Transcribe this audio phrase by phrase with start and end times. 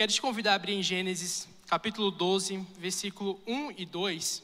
[0.00, 4.42] Quero te convidar a abrir em Gênesis, capítulo 12, versículo 1 e 2.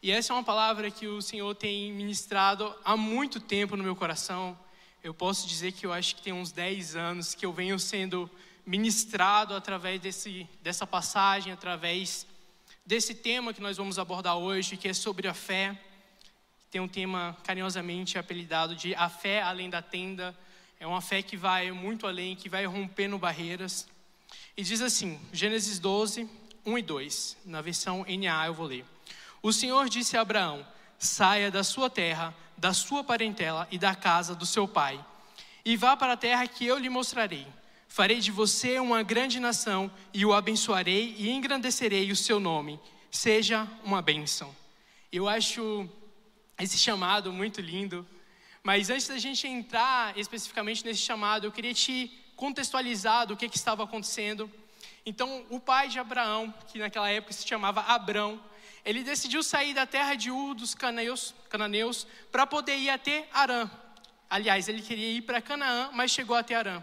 [0.00, 3.96] E essa é uma palavra que o Senhor tem ministrado há muito tempo no meu
[3.96, 4.56] coração.
[5.02, 8.30] Eu posso dizer que eu acho que tem uns 10 anos que eu venho sendo
[8.64, 12.24] ministrado através desse, dessa passagem, através
[12.86, 15.76] desse tema que nós vamos abordar hoje, que é sobre a fé.
[16.70, 20.32] Tem um tema carinhosamente apelidado de A Fé Além da Tenda.
[20.78, 23.88] É uma fé que vai muito além, que vai rompendo barreiras.
[24.58, 26.28] E diz assim, Gênesis 12,
[26.66, 28.84] 1 e 2, na versão NA eu vou ler.
[29.40, 30.66] O Senhor disse a Abraão:
[30.98, 34.98] Saia da sua terra, da sua parentela e da casa do seu pai,
[35.64, 37.46] e vá para a terra que eu lhe mostrarei.
[37.86, 42.80] Farei de você uma grande nação e o abençoarei e engrandecerei o seu nome.
[43.12, 44.52] Seja uma bênção.
[45.12, 45.88] Eu acho
[46.58, 48.04] esse chamado muito lindo.
[48.60, 53.56] Mas antes da gente entrar especificamente nesse chamado, eu queria te contextualizar do que, que
[53.56, 54.50] estava acontecendo.
[55.04, 58.40] Então, o pai de Abraão, que naquela época se chamava Abrão,
[58.84, 63.68] ele decidiu sair da terra de Ur dos cananeus, cananeus para poder ir até Arã.
[64.30, 66.82] Aliás, ele queria ir para Canaã, mas chegou até Arã.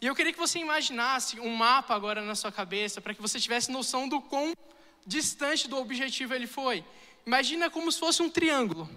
[0.00, 3.38] E eu queria que você imaginasse um mapa agora na sua cabeça, para que você
[3.38, 4.54] tivesse noção do quão
[5.06, 6.84] distante do objetivo ele foi.
[7.24, 8.90] Imagina como se fosse um triângulo.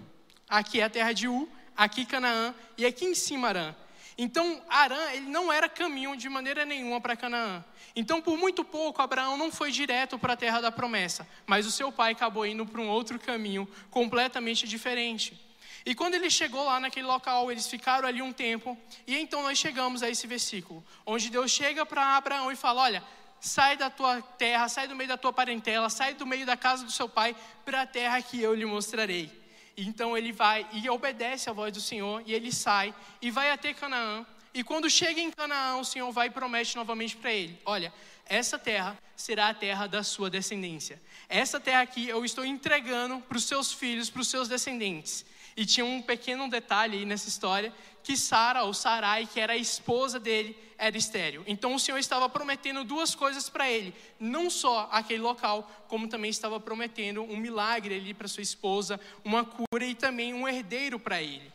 [0.48, 3.74] Aqui é a terra de U, aqui Canaã e aqui em cima Arã.
[4.16, 7.64] Então, Arã, ele não era caminho de maneira nenhuma para Canaã.
[7.94, 11.70] Então, por muito pouco, Abraão não foi direto para a terra da promessa, mas o
[11.70, 15.38] seu pai acabou indo para um outro caminho completamente diferente.
[15.84, 19.58] E quando ele chegou lá naquele local, eles ficaram ali um tempo, e então nós
[19.58, 23.02] chegamos a esse versículo, onde Deus chega para Abraão e fala: Olha,
[23.40, 26.84] sai da tua terra, sai do meio da tua parentela, sai do meio da casa
[26.84, 29.39] do seu pai, para a terra que eu lhe mostrarei.
[29.76, 33.72] Então ele vai e obedece à voz do Senhor, e ele sai e vai até
[33.72, 34.26] Canaã.
[34.52, 37.92] E quando chega em Canaã, o Senhor vai e promete novamente para ele: Olha,
[38.26, 41.00] essa terra será a terra da sua descendência.
[41.28, 45.24] Essa terra aqui eu estou entregando para os seus filhos, para os seus descendentes.
[45.60, 47.70] E tinha um pequeno detalhe aí nessa história,
[48.02, 51.44] que Sara, ou Sarai, que era a esposa dele, era estéril.
[51.46, 56.30] Então o Senhor estava prometendo duas coisas para ele, não só aquele local, como também
[56.30, 61.20] estava prometendo um milagre ali para sua esposa, uma cura e também um herdeiro para
[61.20, 61.52] ele.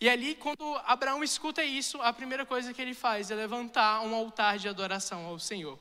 [0.00, 4.14] E ali, quando Abraão escuta isso, a primeira coisa que ele faz é levantar um
[4.14, 5.76] altar de adoração ao Senhor.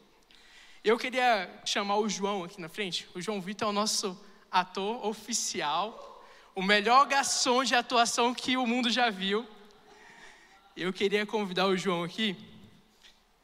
[0.83, 3.07] Eu queria chamar o João aqui na frente.
[3.13, 6.15] O João Vitor é o nosso ator oficial
[6.57, 9.47] o melhor garçom de atuação que o mundo já viu.
[10.75, 12.35] Eu queria convidar o João aqui.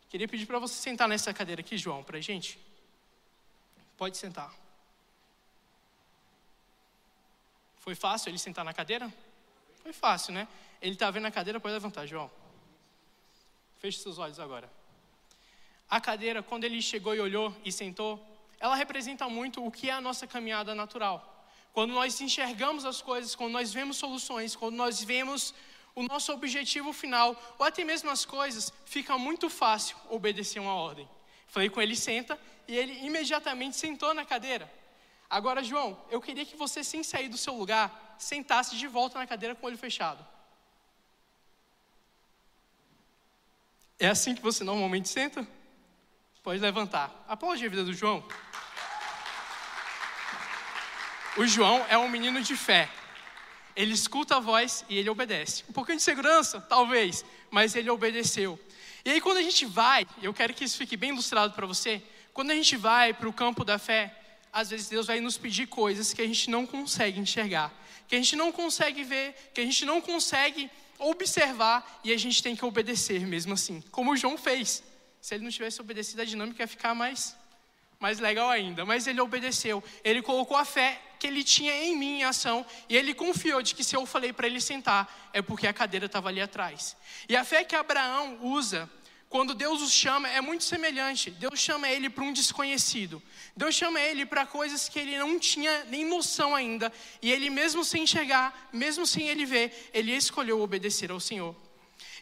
[0.10, 2.60] Queria pedir para você sentar nessa cadeira aqui, João, para gente.
[3.96, 4.52] Pode sentar.
[7.78, 9.14] Foi fácil ele sentar na cadeira?
[9.84, 10.48] Foi fácil, né?
[10.82, 12.32] Ele está vendo a cadeira, pode levantar, João.
[13.78, 14.68] Feche seus olhos agora.
[15.88, 18.20] A cadeira, quando ele chegou e olhou e sentou,
[18.60, 21.33] ela representa muito o que é a nossa caminhada natural.
[21.74, 25.54] Quando nós enxergamos as coisas, quando nós vemos soluções, quando nós vemos
[25.96, 31.10] o nosso objetivo final, ou até mesmo as coisas, fica muito fácil obedecer uma ordem.
[31.48, 34.72] Falei com ele, senta, e ele imediatamente sentou na cadeira.
[35.30, 39.26] Agora, João, eu queria que você, sem sair do seu lugar, sentasse de volta na
[39.26, 40.26] cadeira com o olho fechado.
[44.00, 45.48] É assim que você normalmente senta?
[46.44, 47.26] Pode levantar.
[47.28, 48.24] Aplaude a vida do João.
[51.36, 52.88] O João é um menino de fé.
[53.76, 55.64] Ele escuta a voz e ele obedece.
[55.68, 58.60] Um pouquinho de segurança, talvez, mas ele obedeceu.
[59.04, 62.04] E aí, quando a gente vai, eu quero que isso fique bem ilustrado para você.
[62.34, 64.16] Quando a gente vai para o campo da fé,
[64.52, 67.74] às vezes Deus vai nos pedir coisas que a gente não consegue enxergar,
[68.08, 72.44] que a gente não consegue ver, que a gente não consegue observar e a gente
[72.44, 74.84] tem que obedecer mesmo assim, como o João fez.
[75.20, 77.36] Se ele não tivesse obedecido, a dinâmica ia ficar mais
[78.00, 78.86] mais legal ainda.
[78.86, 79.84] Mas ele obedeceu.
[80.04, 82.66] Ele colocou a fé que ele tinha em mim em ação.
[82.90, 86.08] E ele confiou de que se eu falei para ele sentar, é porque a cadeira
[86.08, 86.98] estava ali atrás.
[87.30, 88.90] E a fé que Abraão usa
[89.30, 91.32] quando Deus os chama é muito semelhante.
[91.32, 93.20] Deus chama ele para um desconhecido.
[93.58, 96.94] Deus chama ele para coisas que ele não tinha nem noção ainda.
[97.20, 101.56] E ele, mesmo sem enxergar, mesmo sem ele ver, ele escolheu obedecer ao Senhor.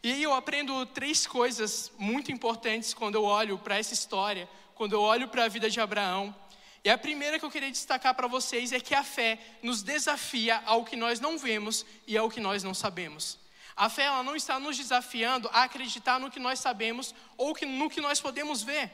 [0.02, 4.48] E aí eu aprendo três coisas muito importantes quando eu olho para essa história
[4.82, 6.36] quando eu olho para a vida de Abraão.
[6.84, 10.60] E a primeira que eu queria destacar para vocês é que a fé nos desafia
[10.66, 13.38] ao que nós não vemos e ao que nós não sabemos.
[13.76, 17.92] A fé ela não está nos desafiando a acreditar no que nós sabemos ou no
[17.92, 18.92] que nós podemos ver.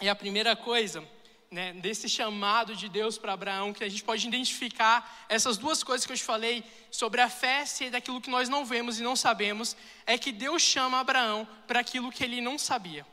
[0.00, 1.02] E a primeira coisa,
[1.50, 6.06] né, desse chamado de Deus para Abraão, que a gente pode identificar essas duas coisas
[6.06, 9.16] que eu te falei sobre a fé ser daquilo que nós não vemos e não
[9.16, 9.76] sabemos,
[10.06, 13.04] é que Deus chama Abraão para aquilo que ele não sabia.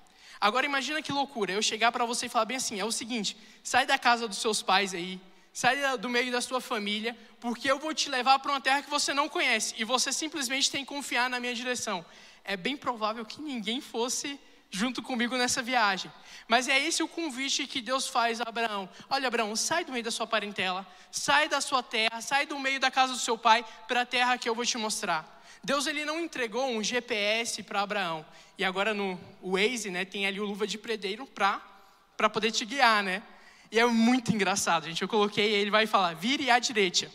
[0.44, 3.38] Agora imagina que loucura, eu chegar para você e falar bem assim, é o seguinte,
[3.64, 5.18] sai da casa dos seus pais aí,
[5.54, 8.90] sai do meio da sua família, porque eu vou te levar para uma terra que
[8.90, 12.06] você não conhece e você simplesmente tem que confiar na minha direção.
[12.44, 14.38] É bem provável que ninguém fosse
[14.70, 16.12] junto comigo nessa viagem.
[16.46, 18.90] Mas é esse o convite que Deus faz a Abraão.
[19.10, 22.82] Olha, Abraão, sai do meio da sua parentela, sai da sua terra, sai do meio
[22.82, 25.33] da casa do seu pai para a terra que eu vou te mostrar.
[25.64, 28.26] Deus ele não entregou um GPS para Abraão.
[28.58, 33.02] E agora no Waze, né, tem ali o luva de predeiro para poder te guiar,
[33.02, 33.24] né?
[33.72, 35.02] E é muito engraçado, gente.
[35.02, 37.10] Eu coloquei, ele vai falar: "Vire à direita".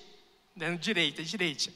[0.57, 1.71] Dando direita, direita.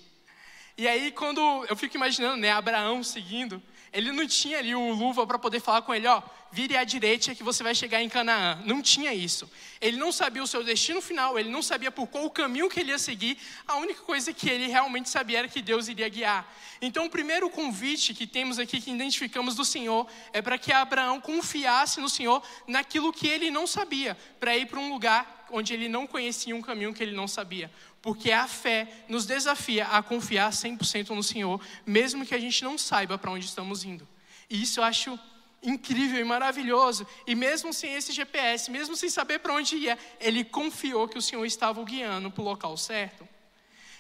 [0.76, 5.26] E aí quando eu fico imaginando, né, Abraão seguindo, ele não tinha ali o luva
[5.26, 6.22] para poder falar com ele, ó,
[6.52, 8.60] vire à direita que você vai chegar em Canaã.
[8.66, 9.50] Não tinha isso.
[9.80, 12.90] Ele não sabia o seu destino final, ele não sabia por qual caminho que ele
[12.90, 13.38] ia seguir.
[13.66, 16.46] A única coisa que ele realmente sabia era que Deus iria guiar.
[16.80, 21.20] Então, o primeiro convite que temos aqui, que identificamos do Senhor, é para que Abraão
[21.20, 25.88] confiasse no Senhor naquilo que ele não sabia, para ir para um lugar onde ele
[25.88, 27.70] não conhecia um caminho que ele não sabia
[28.00, 32.76] porque a fé nos desafia a confiar 100% no Senhor, mesmo que a gente não
[32.76, 34.06] saiba para onde estamos indo.
[34.50, 35.16] E isso eu acho
[35.62, 37.06] incrível e maravilhoso.
[37.26, 41.22] E mesmo sem esse GPS, mesmo sem saber para onde ia, ele confiou que o
[41.22, 43.28] Senhor estava o guiando para o local certo.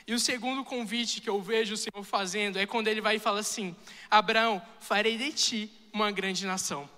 [0.06, 3.20] E o segundo convite que eu vejo o Senhor fazendo é quando ele vai e
[3.20, 3.76] fala assim:
[4.10, 6.90] Abraão, farei de ti uma grande nação.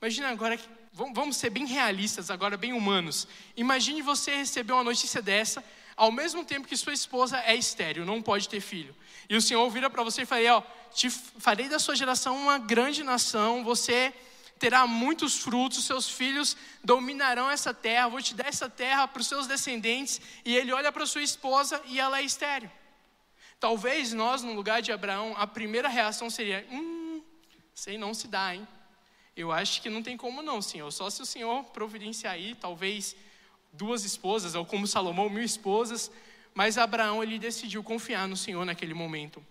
[0.00, 0.58] Imagina agora,
[0.92, 3.28] vamos ser bem realistas, agora bem humanos.
[3.56, 5.64] Imagine você receber uma notícia dessa
[5.96, 8.94] ao mesmo tempo que sua esposa é estéril, não pode ter filho.
[9.28, 10.62] E o Senhor vira para você e fala: ó,
[10.92, 14.12] te farei da sua geração uma grande nação, você
[14.58, 19.26] terá muitos frutos, seus filhos dominarão essa terra, vou te dar essa terra para os
[19.26, 20.20] seus descendentes.
[20.44, 22.70] E ele olha para sua esposa e ela é estéril.
[23.60, 27.22] Talvez nós, no lugar de Abraão, a primeira reação seria: hum,
[27.74, 28.66] sei não se dá, hein?
[29.36, 30.90] Eu acho que não tem como não, Senhor.
[30.92, 33.16] Só se o Senhor providenciar aí, talvez
[33.74, 36.10] duas esposas, ou como Salomão, mil esposas,
[36.54, 39.44] mas Abraão ele decidiu confiar no Senhor naquele momento.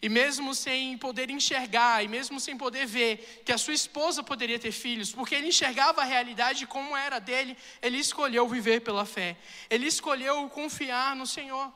[0.00, 4.58] E mesmo sem poder enxergar, e mesmo sem poder ver que a sua esposa poderia
[4.58, 9.36] ter filhos, porque ele enxergava a realidade como era dele, ele escolheu viver pela fé.
[9.68, 11.72] Ele escolheu confiar no Senhor.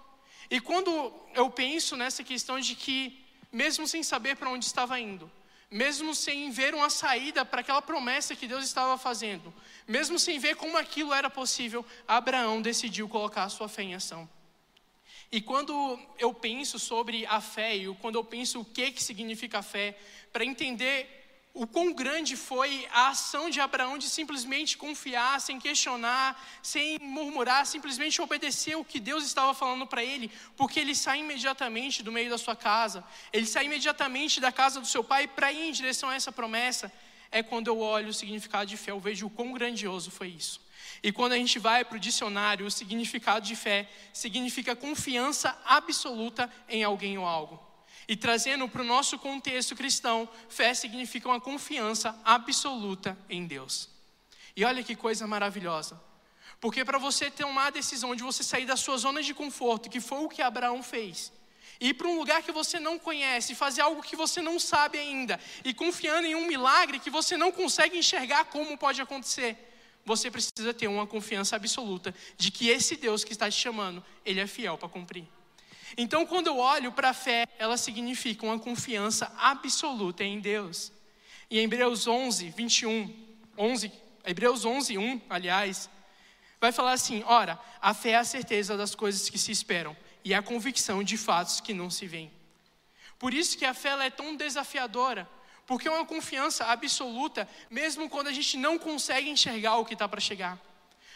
[0.50, 5.30] E quando eu penso nessa questão de que, mesmo sem saber para onde estava indo,
[5.72, 9.52] mesmo sem ver uma saída para aquela promessa que Deus estava fazendo,
[9.88, 14.28] mesmo sem ver como aquilo era possível, Abraão decidiu colocar a sua fé em ação.
[15.32, 19.60] E quando eu penso sobre a fé, e quando eu penso o que, que significa
[19.60, 19.98] a fé,
[20.30, 21.21] para entender
[21.54, 27.66] o quão grande foi a ação de Abraão de simplesmente confiar, sem questionar, sem murmurar,
[27.66, 32.30] simplesmente obedecer o que Deus estava falando para ele, porque ele sai imediatamente do meio
[32.30, 36.08] da sua casa, ele sai imediatamente da casa do seu pai para ir em direção
[36.08, 36.90] a essa promessa.
[37.30, 40.60] É quando eu olho o significado de fé, eu vejo o quão grandioso foi isso.
[41.02, 46.50] E quando a gente vai para o dicionário, o significado de fé significa confiança absoluta
[46.68, 47.71] em alguém ou algo.
[48.08, 53.88] E trazendo para o nosso contexto cristão, fé significa uma confiança absoluta em Deus.
[54.56, 56.00] E olha que coisa maravilhosa.
[56.60, 60.00] Porque para você tomar a decisão de você sair da sua zona de conforto, que
[60.00, 61.32] foi o que Abraão fez,
[61.80, 65.40] ir para um lugar que você não conhece, fazer algo que você não sabe ainda,
[65.64, 69.56] e confiando em um milagre que você não consegue enxergar como pode acontecer,
[70.04, 74.40] você precisa ter uma confiança absoluta de que esse Deus que está te chamando, ele
[74.40, 75.26] é fiel para cumprir.
[75.96, 80.92] Então, quando eu olho para a fé, ela significa uma confiança absoluta em Deus.
[81.50, 83.14] E em Hebreus 11, 21,
[83.58, 83.92] 11,
[84.24, 85.90] Hebreus 11, 1, aliás,
[86.60, 90.32] vai falar assim: ora, a fé é a certeza das coisas que se esperam e
[90.32, 92.30] a convicção de fatos que não se veem.
[93.18, 95.28] Por isso que a fé é tão desafiadora,
[95.66, 100.08] porque é uma confiança absoluta, mesmo quando a gente não consegue enxergar o que está
[100.08, 100.58] para chegar.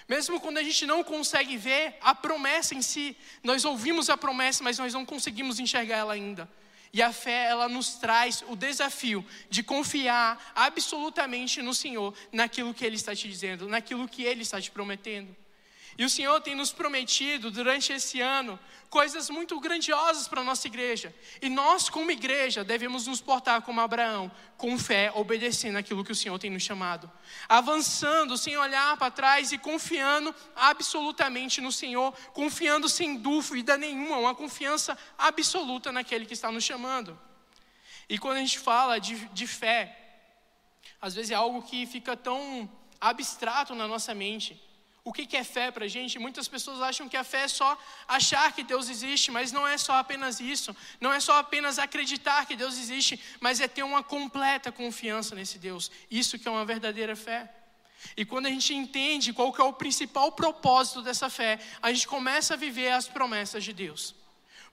[0.09, 4.63] Mesmo quando a gente não consegue ver a promessa em si, nós ouvimos a promessa,
[4.63, 6.49] mas nós não conseguimos enxergar ela ainda.
[6.93, 12.85] E a fé, ela nos traz o desafio de confiar absolutamente no Senhor, naquilo que
[12.85, 15.35] Ele está te dizendo, naquilo que Ele está te prometendo.
[15.99, 18.59] E o Senhor tem nos prometido durante esse ano
[18.91, 21.15] coisas muito grandiosas para a nossa igreja.
[21.41, 26.15] E nós, como igreja, devemos nos portar como Abraão, com fé, obedecendo aquilo que o
[26.15, 27.11] Senhor tem nos chamado.
[27.49, 34.35] Avançando, sem olhar para trás e confiando absolutamente no Senhor, confiando sem dúvida nenhuma, uma
[34.35, 37.19] confiança absoluta naquele que está nos chamando.
[38.09, 40.07] E quando a gente fala de, de fé,
[41.01, 44.61] às vezes é algo que fica tão abstrato na nossa mente.
[45.07, 46.19] O que é fé para a gente.
[46.19, 49.79] Muitas pessoas acham que a fé é só achar que Deus existe, mas não é
[49.79, 50.75] só apenas isso.
[51.01, 55.61] Não é só apenas acreditar que Deus existe, mas é ter uma completa confiança nesse
[55.61, 55.93] Deus.
[56.11, 57.49] Isso que é uma verdadeira fé.
[58.17, 62.09] E quando a gente entende qual que é o principal propósito dessa fé, a gente
[62.09, 64.13] começa a viver as promessas de Deus.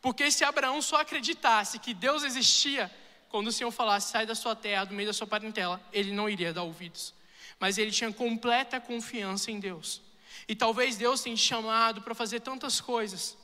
[0.01, 2.91] Porque se Abraão só acreditasse que Deus existia,
[3.29, 6.27] quando o Senhor falasse, sai da sua terra, do meio da sua parentela, ele não
[6.27, 7.13] iria dar ouvidos.
[7.59, 10.01] Mas ele tinha completa confiança em Deus.
[10.47, 13.37] E talvez Deus tenha te chamado para fazer tantas coisas.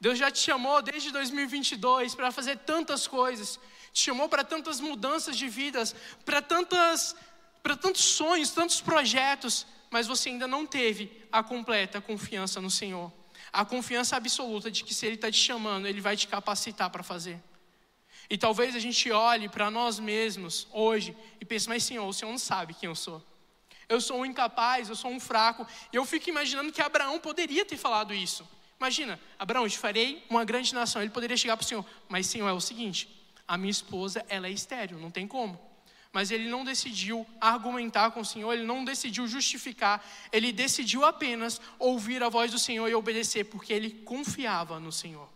[0.00, 3.58] Deus já te chamou desde 2022 para fazer tantas coisas.
[3.92, 7.16] Te chamou para tantas mudanças de vidas, para tantas
[7.62, 13.12] para tantos sonhos, tantos projetos, mas você ainda não teve a completa confiança no Senhor.
[13.52, 17.02] A confiança absoluta de que se Ele está te chamando, Ele vai te capacitar para
[17.02, 17.42] fazer.
[18.30, 22.30] E talvez a gente olhe para nós mesmos hoje e pense, mas Senhor, o Senhor
[22.30, 23.22] não sabe quem eu sou
[23.88, 25.66] eu sou um incapaz, eu sou um fraco.
[25.92, 28.46] E eu fico imaginando que Abraão poderia ter falado isso.
[28.78, 31.02] Imagina, Abraão, eu te farei uma grande nação.
[31.02, 33.08] Ele poderia chegar para o Senhor, mas Senhor, é o seguinte:
[33.46, 35.58] a minha esposa, ela é estéril, não tem como.
[36.12, 41.60] Mas ele não decidiu argumentar com o Senhor, ele não decidiu justificar, ele decidiu apenas
[41.78, 45.28] ouvir a voz do Senhor e obedecer, porque ele confiava no Senhor.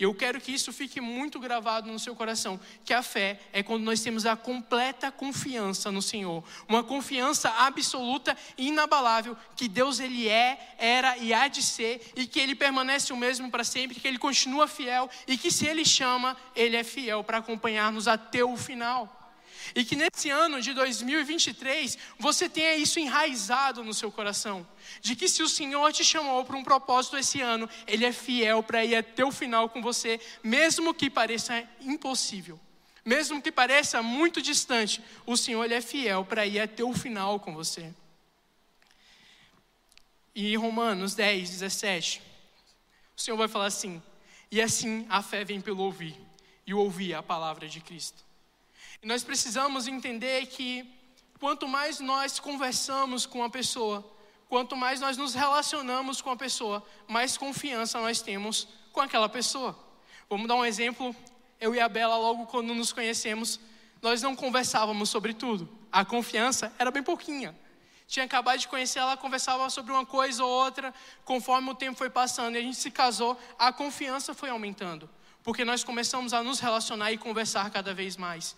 [0.00, 3.84] Eu quero que isso fique muito gravado no seu coração, que a fé é quando
[3.84, 10.26] nós temos a completa confiança no Senhor, uma confiança absoluta e inabalável que Deus ele
[10.26, 14.08] é, era e há de ser e que ele permanece o mesmo para sempre, que
[14.08, 18.56] ele continua fiel e que se ele chama, ele é fiel para acompanhar-nos até o
[18.56, 19.19] final.
[19.74, 24.66] E que nesse ano de 2023 você tenha isso enraizado no seu coração.
[25.00, 28.62] De que se o Senhor te chamou para um propósito esse ano, Ele é fiel
[28.62, 32.58] para ir até o final com você, mesmo que pareça impossível.
[33.04, 37.40] Mesmo que pareça muito distante, o Senhor ele é fiel para ir até o final
[37.40, 37.92] com você.
[40.34, 42.22] E Romanos 10, 17,
[43.16, 44.02] o Senhor vai falar assim:
[44.50, 46.16] E assim a fé vem pelo ouvir,
[46.66, 48.29] e ouvir a palavra de Cristo.
[49.02, 50.88] E nós precisamos entender que
[51.38, 54.04] quanto mais nós conversamos com a pessoa,
[54.48, 59.78] quanto mais nós nos relacionamos com a pessoa, mais confiança nós temos com aquela pessoa.
[60.28, 61.16] Vamos dar um exemplo.
[61.58, 63.58] Eu e a Bela, logo quando nos conhecemos,
[64.02, 65.68] nós não conversávamos sobre tudo.
[65.90, 67.56] A confiança era bem pouquinha.
[68.06, 70.92] Tinha acabado de conhecer ela, conversava sobre uma coisa ou outra.
[71.24, 75.08] Conforme o tempo foi passando e a gente se casou, a confiança foi aumentando.
[75.42, 78.56] Porque nós começamos a nos relacionar e conversar cada vez mais.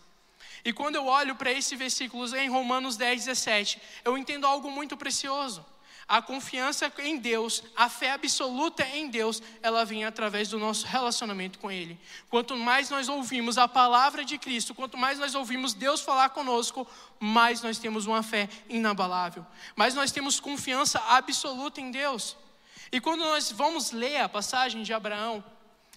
[0.64, 4.97] E quando eu olho para esse versículo em Romanos 10, 17, eu entendo algo muito
[4.97, 5.64] precioso.
[6.07, 11.59] A confiança em Deus, a fé absoluta em Deus, ela vem através do nosso relacionamento
[11.59, 11.99] com Ele.
[12.28, 16.87] Quanto mais nós ouvimos a palavra de Cristo, quanto mais nós ouvimos Deus falar conosco,
[17.19, 22.37] mais nós temos uma fé inabalável, mais nós temos confiança absoluta em Deus.
[22.90, 25.42] E quando nós vamos ler a passagem de Abraão,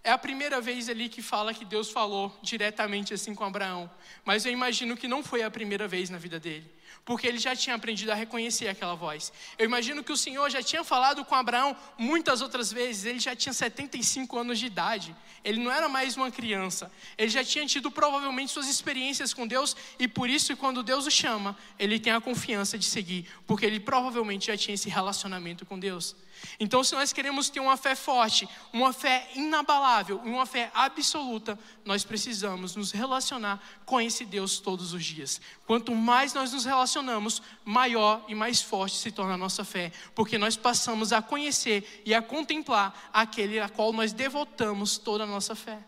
[0.06, 3.90] é a primeira vez ali que fala que Deus falou diretamente assim com Abraão.
[4.24, 6.72] Mas eu imagino que não foi a primeira vez na vida dele
[7.06, 9.32] porque ele já tinha aprendido a reconhecer aquela voz.
[9.60, 13.36] Eu imagino que o Senhor já tinha falado com Abraão muitas outras vezes, ele já
[13.36, 17.92] tinha 75 anos de idade, ele não era mais uma criança, ele já tinha tido
[17.92, 22.20] provavelmente suas experiências com Deus e por isso, quando Deus o chama, ele tem a
[22.20, 26.16] confiança de seguir, porque ele provavelmente já tinha esse relacionamento com Deus.
[26.60, 32.04] Então, se nós queremos ter uma fé forte, uma fé inabalável, uma fé absoluta, nós
[32.04, 35.42] precisamos nos relacionar com esse Deus todos os dias.
[35.66, 40.38] Quanto mais nós nos relacionamos, maior e mais forte se torna a nossa fé, porque
[40.38, 45.56] nós passamos a conhecer e a contemplar aquele a qual nós devotamos toda a nossa
[45.56, 45.80] fé.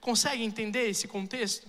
[0.00, 1.66] Consegue entender esse contexto?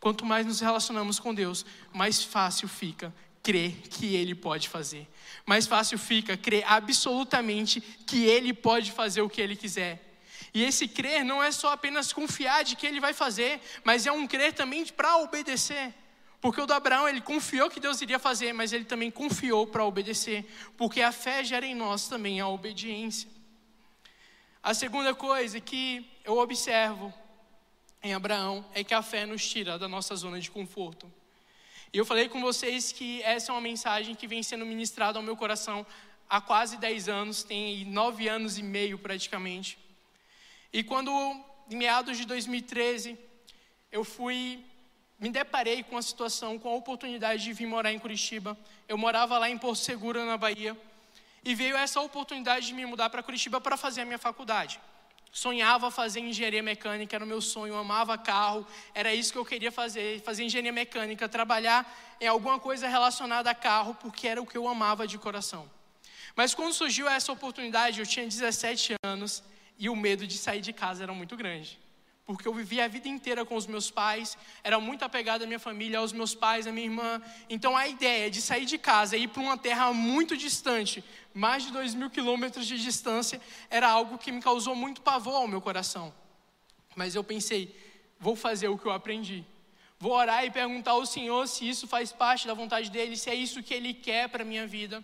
[0.00, 3.12] Quanto mais nos relacionamos com Deus, mais fácil fica
[3.42, 5.08] crer que Ele pode fazer.
[5.48, 10.20] Mais fácil fica crer absolutamente que Ele pode fazer o que Ele quiser.
[10.52, 14.12] E esse crer não é só apenas confiar de que Ele vai fazer, mas é
[14.12, 15.94] um crer também para obedecer.
[16.38, 19.86] Porque o do Abraão, ele confiou que Deus iria fazer, mas ele também confiou para
[19.86, 20.44] obedecer.
[20.76, 23.30] Porque a fé gera em nós também a obediência.
[24.62, 27.10] A segunda coisa que eu observo
[28.02, 31.10] em Abraão é que a fé nos tira da nossa zona de conforto.
[31.92, 35.22] E eu falei com vocês que essa é uma mensagem que vem sendo ministrada ao
[35.22, 35.86] meu coração
[36.28, 39.78] há quase 10 anos, tem nove anos e meio praticamente.
[40.70, 41.10] E quando,
[41.70, 43.18] em meados de 2013,
[43.90, 44.62] eu fui,
[45.18, 48.56] me deparei com a situação, com a oportunidade de vir morar em Curitiba.
[48.86, 50.76] Eu morava lá em Porto Seguro, na Bahia,
[51.42, 54.78] e veio essa oportunidade de me mudar para Curitiba para fazer a minha faculdade.
[55.38, 59.70] Sonhava fazer engenharia mecânica, era o meu sonho, amava carro, era isso que eu queria
[59.70, 61.80] fazer, fazer engenharia mecânica, trabalhar
[62.20, 65.70] em alguma coisa relacionada a carro, porque era o que eu amava de coração.
[66.34, 69.44] Mas quando surgiu essa oportunidade, eu tinha 17 anos
[69.78, 71.78] e o medo de sair de casa era muito grande.
[72.28, 75.58] Porque eu vivia a vida inteira com os meus pais, era muito apegado à minha
[75.58, 77.22] família, aos meus pais, à minha irmã.
[77.48, 81.62] Então a ideia de sair de casa e ir para uma terra muito distante, mais
[81.62, 85.62] de dois mil quilômetros de distância, era algo que me causou muito pavor ao meu
[85.62, 86.12] coração.
[86.94, 87.74] Mas eu pensei,
[88.20, 89.42] vou fazer o que eu aprendi.
[89.98, 93.34] Vou orar e perguntar ao Senhor se isso faz parte da vontade dele, se é
[93.34, 95.02] isso que ele quer para a minha vida.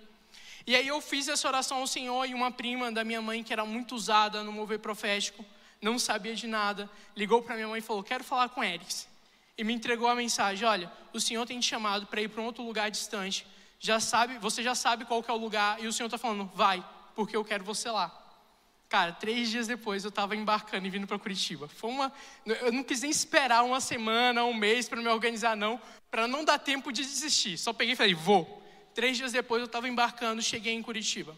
[0.67, 3.53] E aí eu fiz essa oração ao Senhor e uma prima da minha mãe, que
[3.53, 5.43] era muito usada no mover profético,
[5.85, 9.07] não sabia de nada, ligou para minha mãe e falou: Quero falar com Erics.
[9.57, 12.47] E me entregou a mensagem: Olha, o Senhor tem te chamado para ir para um
[12.47, 13.47] outro lugar distante.
[13.79, 16.51] Já sabe, você já sabe qual que é o lugar e o Senhor está falando:
[16.55, 16.83] Vai,
[17.15, 18.23] porque eu quero você lá.
[18.89, 21.69] Cara, três dias depois eu estava embarcando e vindo para Curitiba.
[21.69, 22.13] Foi uma,
[22.47, 26.45] eu não quis nem esperar uma semana, um mês para me organizar não, para não
[26.45, 27.59] dar tempo de desistir.
[27.59, 28.63] Só peguei e falei: Vou.
[28.95, 31.37] Três dias depois eu estava embarcando, cheguei em Curitiba.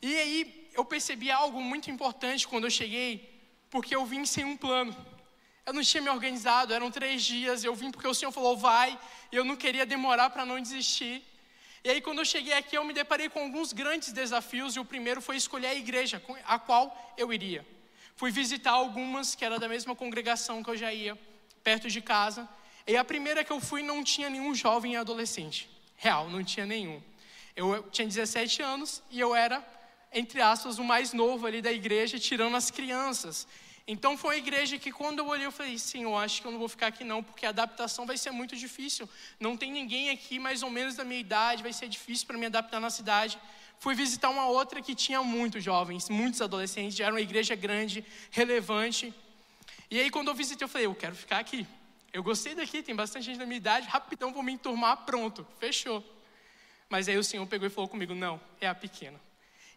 [0.00, 3.33] E aí eu percebi algo muito importante quando eu cheguei,
[3.74, 4.94] porque eu vim sem um plano.
[5.66, 8.96] Eu não tinha me organizado, eram três dias, eu vim porque o Senhor falou vai,
[9.32, 11.24] e eu não queria demorar para não desistir.
[11.82, 14.84] E aí, quando eu cheguei aqui, eu me deparei com alguns grandes desafios, e o
[14.84, 16.84] primeiro foi escolher a igreja a qual
[17.18, 17.66] eu iria.
[18.14, 21.18] Fui visitar algumas que era da mesma congregação que eu já ia,
[21.64, 22.48] perto de casa.
[22.86, 25.68] E a primeira que eu fui não tinha nenhum jovem e adolescente.
[25.96, 27.02] Real, não tinha nenhum.
[27.56, 29.64] Eu tinha 17 anos e eu era,
[30.14, 33.46] entre aspas, o mais novo ali da igreja, tirando as crianças.
[33.86, 36.52] Então foi uma igreja que quando eu olhei eu falei, sim, eu acho que eu
[36.52, 39.08] não vou ficar aqui não, porque a adaptação vai ser muito difícil.
[39.38, 42.46] Não tem ninguém aqui mais ou menos da minha idade, vai ser difícil para me
[42.46, 43.38] adaptar na cidade.
[43.78, 48.02] Fui visitar uma outra que tinha muitos jovens, muitos adolescentes, já era uma igreja grande,
[48.30, 49.12] relevante.
[49.90, 51.66] E aí quando eu visitei eu falei, eu quero ficar aqui.
[52.10, 56.02] Eu gostei daqui, tem bastante gente da minha idade, rapidão vou me enturmar, pronto, fechou.
[56.88, 59.20] Mas aí o Senhor pegou e falou comigo: não, é a pequena.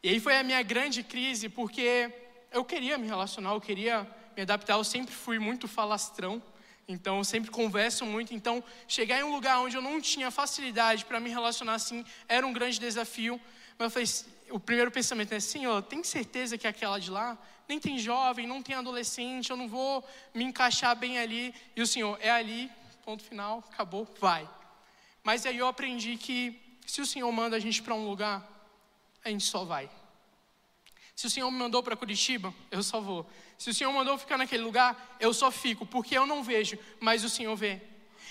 [0.04, 2.12] E aí foi a minha grande crise, porque
[2.52, 6.42] eu queria me relacionar, eu queria me adaptar, eu sempre fui muito falastrão,
[6.88, 8.34] então eu sempre converso muito.
[8.34, 12.46] Então, chegar em um lugar onde eu não tinha facilidade para me relacionar assim era
[12.46, 13.40] um grande desafio.
[13.78, 17.38] Mas eu falei: o primeiro pensamento é: Senhor, tem certeza que aquela de lá?
[17.68, 21.54] nem tem jovem, não tem adolescente, eu não vou me encaixar bem ali.
[21.76, 22.72] E o Senhor, é ali,
[23.04, 24.48] ponto final, acabou, vai.
[25.24, 28.57] Mas aí eu aprendi que se o Senhor manda a gente para um lugar,
[29.24, 29.90] a gente só vai.
[31.16, 33.28] Se o Senhor me mandou para Curitiba, eu só vou.
[33.58, 37.24] Se o Senhor mandou ficar naquele lugar, eu só fico, porque eu não vejo, mas
[37.24, 37.82] o Senhor vê.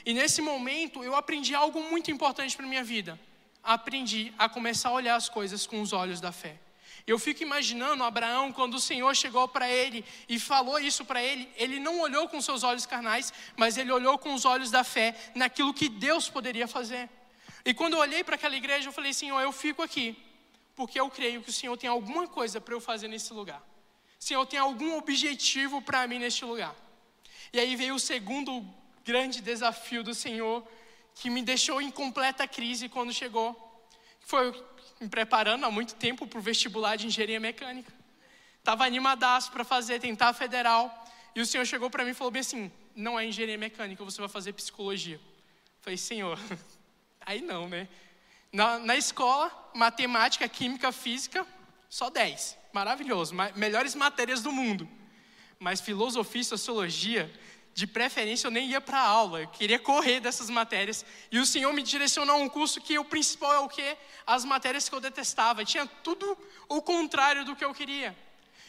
[0.05, 3.19] E nesse momento eu aprendi algo muito importante para minha vida.
[3.63, 6.61] Aprendi a começar a olhar as coisas com os olhos da fé.
[7.07, 11.49] Eu fico imaginando Abraão quando o Senhor chegou para ele e falou isso para ele,
[11.57, 15.15] ele não olhou com seus olhos carnais, mas ele olhou com os olhos da fé
[15.35, 17.09] naquilo que Deus poderia fazer.
[17.65, 20.17] E quando eu olhei para aquela igreja, eu falei: Senhor, eu fico aqui,
[20.77, 23.63] porque eu creio que o Senhor tem alguma coisa para eu fazer nesse lugar.
[24.27, 26.75] Senhor tem algum objetivo para mim neste lugar.
[27.53, 28.67] E aí veio o segundo
[29.05, 30.67] grande desafio do Senhor,
[31.15, 33.49] que me deixou em completa crise quando chegou.
[34.19, 34.53] Foi
[35.01, 37.93] me preparando há muito tempo para o vestibular de engenharia mecânica.
[38.59, 40.93] Estava animadaço para fazer, tentar federal.
[41.33, 44.21] E o senhor chegou para mim e falou bem assim: não é engenharia mecânica, você
[44.21, 45.21] vai fazer psicologia.
[45.81, 46.37] falei, senhor,
[47.25, 47.89] aí não, né?
[48.53, 51.47] Na, na escola, matemática, química, física,
[51.89, 52.57] só 10.
[52.73, 54.89] Maravilhoso, melhores matérias do mundo.
[55.59, 57.33] Mas filosofia e sociologia,
[57.77, 61.05] de preferência eu nem ia para aula, eu queria correr dessas matérias.
[61.31, 63.99] E o Senhor me direcionou a um curso que o principal é o quê?
[64.27, 65.63] As matérias que eu detestava.
[65.63, 66.39] Tinha tudo
[66.71, 68.17] o contrário do que eu queria.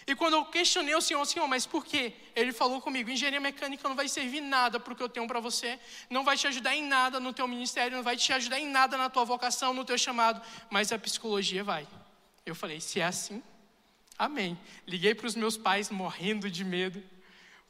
[0.07, 2.13] E quando eu questionei o Senhor, Senhor, mas por quê?
[2.33, 5.41] Ele falou comigo: engenharia mecânica não vai servir nada para o que eu tenho para
[5.41, 5.77] você,
[6.09, 8.97] não vai te ajudar em nada no teu ministério, não vai te ajudar em nada
[8.97, 11.85] na tua vocação, no teu chamado, mas a psicologia vai.
[12.45, 13.43] Eu falei: se é assim,
[14.17, 14.57] amém.
[14.87, 17.03] Liguei para os meus pais morrendo de medo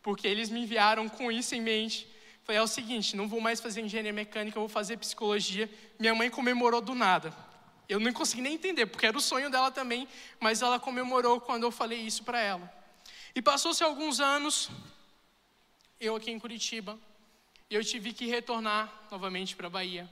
[0.08, 2.08] porque eles me enviaram com isso em mente.
[2.46, 5.70] Falei, é o seguinte, não vou mais fazer engenharia mecânica, vou fazer psicologia.
[6.00, 7.34] Minha mãe comemorou do nada.
[7.88, 10.08] Eu não consegui nem entender, porque era o sonho dela também,
[10.40, 12.74] mas ela comemorou quando eu falei isso para ela.
[13.34, 14.70] E passou-se alguns anos,
[16.00, 17.00] eu aqui em Curitiba,
[17.70, 20.10] e eu tive que retornar novamente para a Bahia.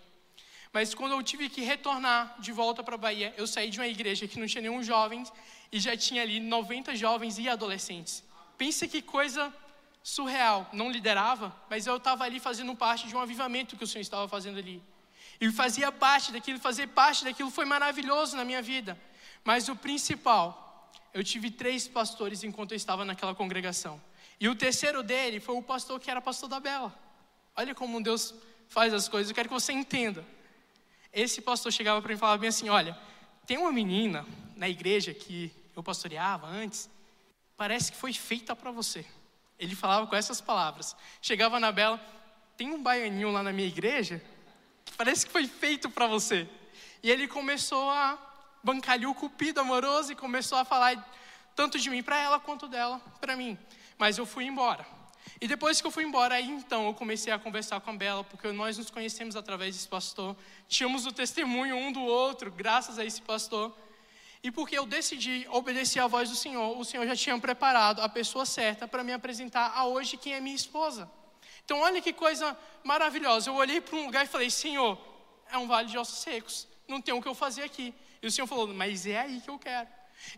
[0.72, 3.88] Mas quando eu tive que retornar de volta para a Bahia, eu saí de uma
[3.88, 5.24] igreja que não tinha nenhum jovem
[5.72, 8.24] e já tinha ali 90 jovens e adolescentes.
[8.58, 9.54] Pensa que coisa
[10.04, 10.70] surreal.
[10.72, 14.28] Não liderava, mas eu estava ali fazendo parte de um avivamento que o Senhor estava
[14.28, 14.82] fazendo ali.
[15.40, 18.98] E fazia parte daquilo, fazer parte daquilo foi maravilhoso na minha vida.
[19.44, 24.02] Mas o principal, eu tive três pastores enquanto eu estava naquela congregação.
[24.40, 26.94] E o terceiro dele foi o pastor que era pastor da Bela.
[27.56, 28.34] Olha como Deus
[28.68, 30.26] faz as coisas, eu quero que você entenda.
[31.14, 32.98] Esse pastor chegava para mim e falava bem assim: Olha,
[33.46, 36.90] tem uma menina na igreja que eu pastoreava antes,
[37.56, 39.06] parece que foi feita para você.
[39.58, 40.96] Ele falava com essas palavras.
[41.22, 42.00] Chegava na Bela,
[42.58, 44.22] tem um baianinho lá na minha igreja
[44.98, 46.48] parece que foi feito para você.
[47.02, 48.18] E ele começou a
[48.64, 50.96] bancalhar o cupido amoroso e começou a falar
[51.56, 53.58] tanto de mim para ela quanto dela para mim.
[53.98, 54.86] Mas eu fui embora.
[55.40, 58.24] E depois que eu fui embora, aí então eu comecei a conversar com a Bela,
[58.24, 60.36] porque nós nos conhecemos através desse pastor.
[60.68, 63.76] Tínhamos o testemunho um do outro, graças a esse pastor.
[64.42, 68.08] E porque eu decidi obedecer à voz do Senhor, o Senhor já tinha preparado a
[68.08, 71.10] pessoa certa para me apresentar a hoje quem é minha esposa.
[71.66, 73.50] Então, olha que coisa maravilhosa.
[73.50, 74.98] Eu olhei para um lugar e falei: Senhor,
[75.52, 77.94] é um vale de ossos secos, não tem o que eu fazer aqui.
[78.22, 79.88] E o Senhor falou: Mas é aí que eu quero.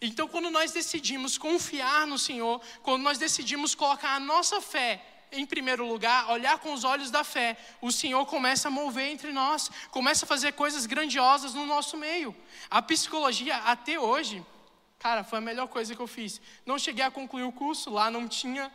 [0.01, 5.45] Então, quando nós decidimos confiar no Senhor, quando nós decidimos colocar a nossa fé em
[5.45, 9.69] primeiro lugar, olhar com os olhos da fé, o Senhor começa a mover entre nós,
[9.91, 12.35] começa a fazer coisas grandiosas no nosso meio.
[12.69, 14.45] A psicologia, até hoje,
[14.97, 16.39] cara, foi a melhor coisa que eu fiz.
[16.65, 18.71] Não cheguei a concluir o curso, lá não tinha,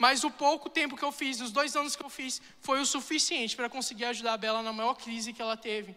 [0.00, 2.86] mas o pouco tempo que eu fiz, os dois anos que eu fiz, foi o
[2.86, 5.94] suficiente para conseguir ajudar a Bela na maior crise que ela teve.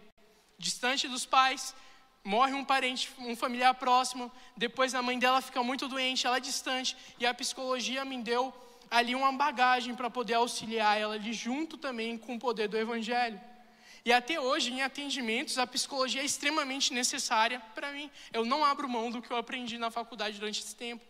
[0.58, 1.74] Distante dos pais,
[2.22, 6.42] morre um parente, um familiar próximo, depois a mãe dela fica muito doente, ela é
[6.42, 8.54] distante, e a psicologia me deu
[8.92, 13.40] ali uma bagagem para poder auxiliar ela ali junto também com o poder do evangelho.
[14.04, 18.12] E até hoje, em atendimentos, a psicologia é extremamente necessária para mim.
[18.34, 21.06] Eu não abro mão do que eu aprendi na faculdade durante esse tempo.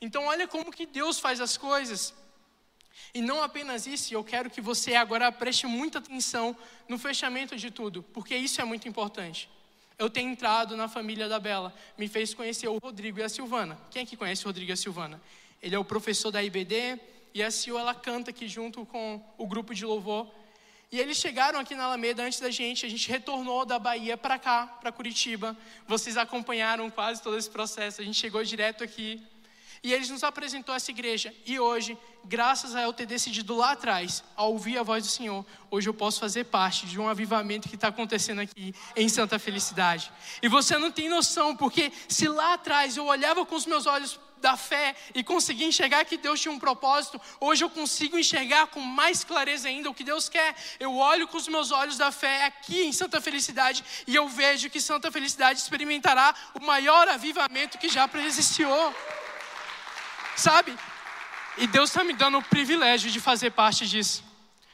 [0.00, 2.12] Então, olha como que Deus faz as coisas.
[3.14, 6.56] E não apenas isso, eu quero que você agora preste muita atenção
[6.88, 9.48] no fechamento de tudo, porque isso é muito importante
[10.02, 13.78] eu ter entrado na família da Bela me fez conhecer o Rodrigo e a Silvana.
[13.90, 15.22] Quem é que conhece o Rodrigo e a Silvana?
[15.62, 16.98] Ele é o professor da IBD
[17.32, 20.28] e a Sil ela canta aqui junto com o grupo de louvor.
[20.90, 24.38] E eles chegaram aqui na Alameda antes da gente, a gente retornou da Bahia para
[24.40, 25.56] cá, para Curitiba.
[25.86, 29.22] Vocês acompanharam quase todo esse processo, a gente chegou direto aqui.
[29.84, 31.34] E eles nos apresentou essa igreja.
[31.44, 35.44] E hoje, graças a eu ter decidido lá atrás, a ouvir a voz do Senhor,
[35.68, 40.12] hoje eu posso fazer parte de um avivamento que está acontecendo aqui em Santa Felicidade.
[40.40, 44.20] E você não tem noção, porque se lá atrás eu olhava com os meus olhos
[44.42, 48.80] da fé e conseguia enxergar que Deus tinha um propósito, hoje eu consigo enxergar com
[48.80, 50.54] mais clareza ainda o que Deus quer.
[50.78, 54.70] Eu olho com os meus olhos da fé aqui em Santa Felicidade e eu vejo
[54.70, 58.94] que Santa Felicidade experimentará o maior avivamento que já presenciou.
[60.36, 60.76] Sabe?
[61.58, 64.24] E Deus está me dando o privilégio de fazer parte disso.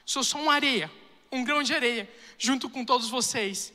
[0.04, 0.90] Sou só uma areia,
[1.30, 3.72] um grão de areia, junto com todos vocês.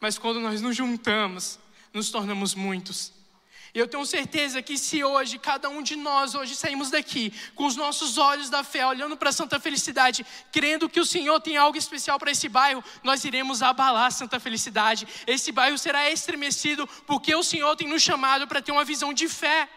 [0.00, 1.58] Mas quando nós nos juntamos,
[1.92, 3.12] nos tornamos muitos.
[3.74, 7.66] E eu tenho certeza que se hoje, cada um de nós, hoje saímos daqui com
[7.66, 11.76] os nossos olhos da fé, olhando para Santa Felicidade, crendo que o Senhor tem algo
[11.76, 15.08] especial para esse bairro, nós iremos abalar Santa Felicidade.
[15.26, 19.28] Esse bairro será estremecido porque o Senhor tem nos chamado para ter uma visão de
[19.28, 19.68] fé.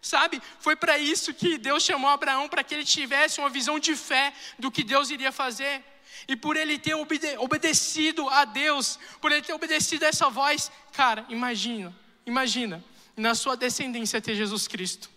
[0.00, 0.40] Sabe?
[0.60, 4.32] Foi para isso que Deus chamou Abraão, para que ele tivesse uma visão de fé
[4.58, 5.82] do que Deus iria fazer.
[6.28, 10.70] E por ele ter obede obedecido a Deus, por ele ter obedecido a essa voz,
[10.92, 12.84] cara, imagina, imagina,
[13.16, 15.10] na sua descendência ter Jesus Cristo.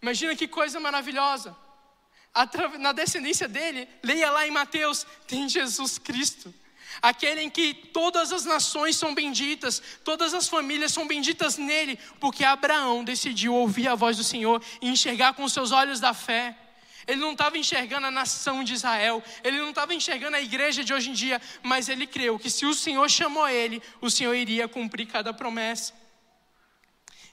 [0.00, 1.56] Imagina que coisa maravilhosa.
[2.78, 6.52] Na descendência dele, leia lá em Mateus, tem Jesus Cristo
[7.00, 12.44] aquele em que todas as nações são benditas, todas as famílias são benditas nele, porque
[12.44, 16.56] Abraão decidiu ouvir a voz do Senhor e enxergar com seus olhos da fé.
[17.06, 20.94] Ele não estava enxergando a nação de Israel, ele não estava enxergando a igreja de
[20.94, 24.66] hoje em dia, mas ele creu que se o Senhor chamou ele, o Senhor iria
[24.66, 25.92] cumprir cada promessa.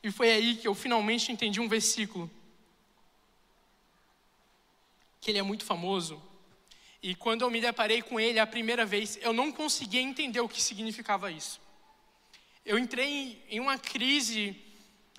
[0.03, 2.29] E foi aí que eu finalmente entendi um versículo,
[5.21, 6.21] que ele é muito famoso,
[7.03, 10.49] e quando eu me deparei com ele a primeira vez, eu não conseguia entender o
[10.49, 11.59] que significava isso.
[12.63, 14.55] Eu entrei em uma crise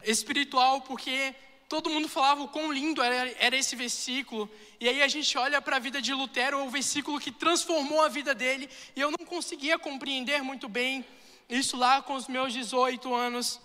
[0.04, 1.34] espiritual porque
[1.68, 4.48] todo mundo falava o quão lindo era, esse versículo.
[4.78, 8.08] E aí a gente olha para a vida de Lutero, o versículo que transformou a
[8.08, 11.04] vida dele, e eu não conseguia compreender muito bem
[11.48, 13.60] isso lá com os meus 18 anos.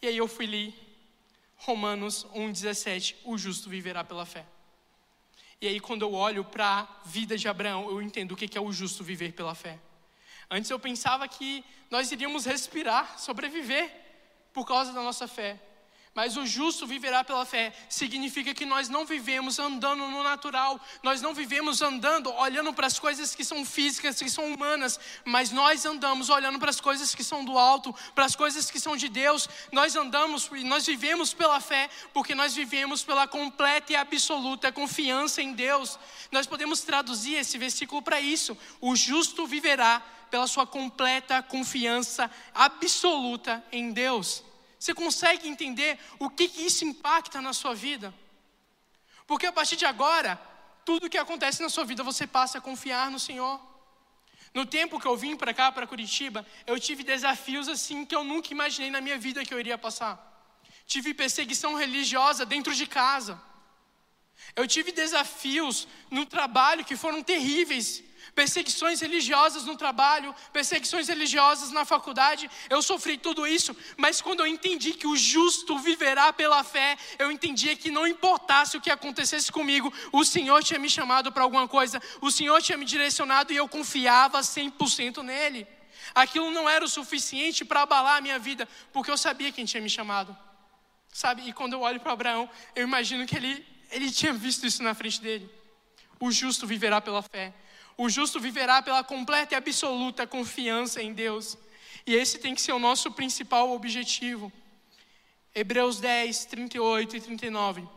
[0.00, 0.74] E aí eu fui ler
[1.56, 4.46] Romanos 1,17: O justo viverá pela fé.
[5.62, 8.60] E aí, quando eu olho para a vida de Abraão, eu entendo o que é
[8.60, 9.78] o justo viver pela fé.
[10.50, 13.88] Antes eu pensava que nós iríamos respirar, sobreviver
[14.52, 15.60] por causa da nossa fé.
[16.14, 17.72] Mas o justo viverá pela fé.
[17.88, 22.98] Significa que nós não vivemos andando no natural, nós não vivemos andando olhando para as
[22.98, 27.24] coisas que são físicas, que são humanas, mas nós andamos olhando para as coisas que
[27.24, 29.48] são do alto, para as coisas que são de Deus.
[29.72, 35.40] Nós andamos e nós vivemos pela fé, porque nós vivemos pela completa e absoluta confiança
[35.40, 35.98] em Deus.
[36.30, 43.64] Nós podemos traduzir esse versículo para isso: o justo viverá pela sua completa confiança absoluta
[43.72, 44.51] em Deus.
[44.82, 48.12] Você consegue entender o que, que isso impacta na sua vida?
[49.28, 50.34] Porque a partir de agora,
[50.84, 53.60] tudo que acontece na sua vida você passa a confiar no Senhor.
[54.52, 58.24] No tempo que eu vim para cá, para Curitiba, eu tive desafios assim que eu
[58.24, 60.14] nunca imaginei na minha vida que eu iria passar.
[60.84, 63.40] Tive perseguição religiosa dentro de casa.
[64.56, 68.02] Eu tive desafios no trabalho que foram terríveis
[68.34, 72.50] perseguições religiosas no trabalho, perseguições religiosas na faculdade.
[72.70, 77.30] Eu sofri tudo isso, mas quando eu entendi que o justo viverá pela fé, eu
[77.30, 81.68] entendia que não importasse o que acontecesse comigo, o Senhor tinha me chamado para alguma
[81.68, 85.66] coisa, o Senhor tinha me direcionado e eu confiava 100% nele.
[86.14, 89.82] Aquilo não era o suficiente para abalar a minha vida, porque eu sabia quem tinha
[89.82, 90.36] me chamado.
[91.12, 91.46] Sabe?
[91.48, 94.94] E quando eu olho para Abraão, eu imagino que ele, ele tinha visto isso na
[94.94, 95.50] frente dele.
[96.18, 97.52] O justo viverá pela fé.
[97.96, 101.56] O justo viverá pela completa e absoluta confiança em Deus.
[102.06, 104.52] E esse tem que ser o nosso principal objetivo.
[105.54, 107.88] Hebreus 10, 38 e 39.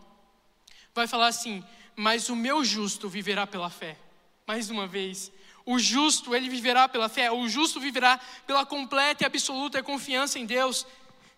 [0.94, 1.64] Vai falar assim:
[1.96, 3.98] Mas o meu justo viverá pela fé.
[4.46, 5.32] Mais uma vez.
[5.66, 7.32] O justo, ele viverá pela fé.
[7.32, 10.86] O justo viverá pela completa e absoluta confiança em Deus.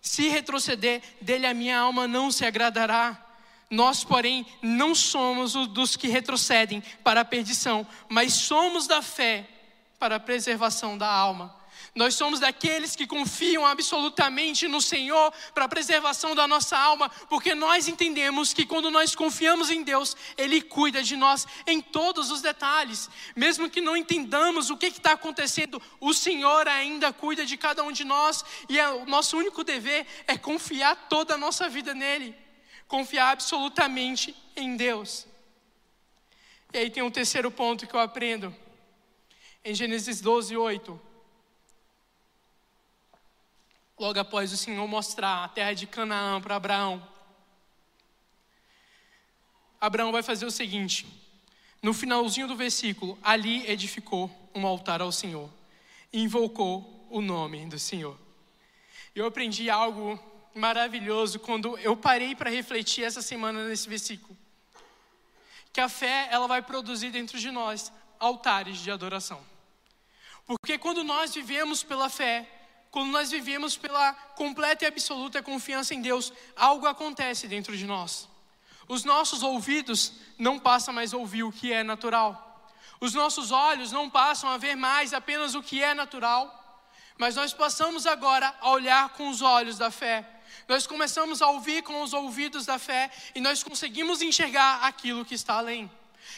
[0.02, 3.24] Se retroceder, dele a minha alma não se agradará.
[3.70, 9.48] Nós, porém, não somos os dos que retrocedem para a perdição, mas somos da fé
[10.00, 11.54] para a preservação da alma.
[11.94, 17.56] Nós somos daqueles que confiam absolutamente no Senhor para a preservação da nossa alma, porque
[17.56, 22.40] nós entendemos que quando nós confiamos em Deus, Ele cuida de nós em todos os
[22.40, 23.10] detalhes.
[23.36, 27.92] Mesmo que não entendamos o que está acontecendo, o Senhor ainda cuida de cada um
[27.92, 32.47] de nós, e é, o nosso único dever é confiar toda a nossa vida nele
[32.88, 35.28] confiar absolutamente em Deus.
[36.74, 38.54] E aí tem um terceiro ponto que eu aprendo.
[39.64, 41.02] Em Gênesis 12, 8.
[44.00, 47.06] Logo após o Senhor mostrar a terra de Canaã para Abraão.
[49.82, 51.06] Abraão vai fazer o seguinte:
[51.82, 55.50] no finalzinho do versículo, ali edificou um altar ao Senhor
[56.12, 58.18] invocou o nome do Senhor.
[59.16, 60.20] Eu aprendi algo
[60.58, 64.36] maravilhoso quando eu parei para refletir essa semana nesse versículo.
[65.72, 69.42] Que a fé, ela vai produzir dentro de nós altares de adoração.
[70.46, 72.50] Porque quando nós vivemos pela fé,
[72.90, 78.28] quando nós vivemos pela completa e absoluta confiança em Deus, algo acontece dentro de nós.
[78.88, 82.46] Os nossos ouvidos não passam mais a ouvir o que é natural.
[83.00, 86.54] Os nossos olhos não passam a ver mais apenas o que é natural,
[87.18, 90.37] mas nós passamos agora a olhar com os olhos da fé
[90.68, 95.36] nós começamos a ouvir com os ouvidos da fé e nós conseguimos enxergar aquilo que
[95.36, 95.90] está além.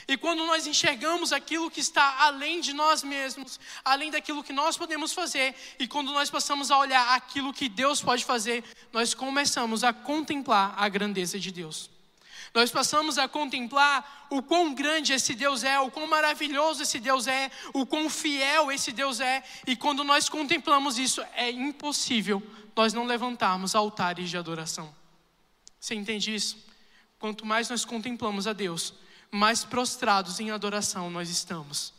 [0.08, 4.78] E quando nós enxergamos aquilo que está além de nós mesmos, além daquilo que nós
[4.78, 9.84] podemos fazer, e quando nós passamos a olhar aquilo que Deus pode fazer, nós começamos
[9.84, 11.90] a contemplar a grandeza de Deus.
[12.54, 17.28] Nós passamos a contemplar o quão grande esse Deus é, o quão maravilhoso esse Deus
[17.28, 22.42] é, o quão fiel esse Deus é, e quando nós contemplamos isso, é impossível
[22.76, 24.96] nós não levantarmos altares de adoração.
[25.80, 26.58] Você entende isso?
[27.20, 28.94] Quanto mais nós contemplamos a Deus,
[29.30, 31.94] mais prostrados em adoração nós estamos.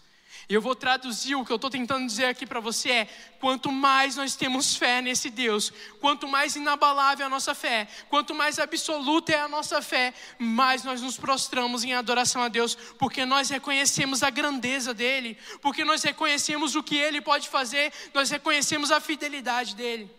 [0.50, 3.08] E eu vou traduzir o que eu estou tentando dizer aqui para você é:
[3.38, 8.34] quanto mais nós temos fé nesse Deus, quanto mais inabalável é a nossa fé, quanto
[8.34, 13.24] mais absoluta é a nossa fé, mais nós nos prostramos em adoração a Deus, porque
[13.24, 18.90] nós reconhecemos a grandeza dele, porque nós reconhecemos o que ele pode fazer, nós reconhecemos
[18.90, 20.10] a fidelidade dele.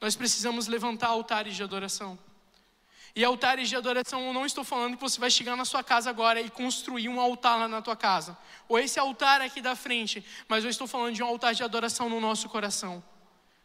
[0.00, 2.18] Nós precisamos levantar altares de adoração.
[3.16, 6.10] E altares de adoração, eu não estou falando que você vai chegar na sua casa
[6.10, 8.36] agora e construir um altar lá na tua casa.
[8.68, 10.24] Ou esse altar aqui da frente.
[10.48, 13.02] Mas eu estou falando de um altar de adoração no nosso coração.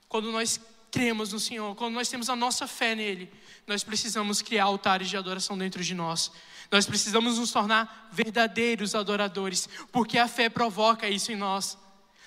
[0.08, 0.60] Quando nós
[0.92, 3.32] cremos no Senhor, quando nós temos a nossa fé nele,
[3.66, 6.32] nós precisamos criar altares de adoração dentro de nós.
[6.72, 11.76] Nós precisamos nos tornar verdadeiros adoradores, porque a fé provoca isso em nós.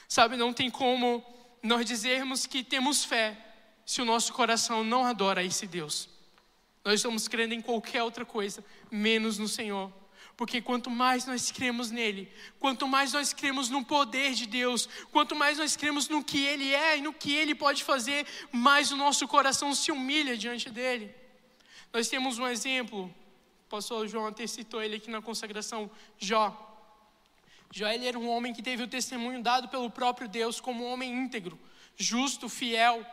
[0.09, 1.25] Sabe, não tem como
[1.63, 3.39] nós dizermos que temos fé
[3.87, 6.12] se o nosso coração não adora esse Deus.
[6.85, 9.93] Nós estamos crendo em qualquer outra coisa, menos no Senhor.
[10.37, 15.37] Porque quanto mais nós cremos nele, quanto mais nós cremos no poder de Deus, quanto
[15.37, 18.97] mais nós cremos no que ele é e no que ele pode fazer, mais o
[18.97, 21.15] nosso coração se humilha diante dele.
[21.93, 26.71] Nós temos um exemplo, o pastor João até citou ele aqui na consagração, Jó.
[27.71, 30.93] Jó ele era um homem que teve o testemunho dado pelo próprio Deus como um
[30.93, 31.59] homem íntegro,
[31.97, 33.07] justo, fiel.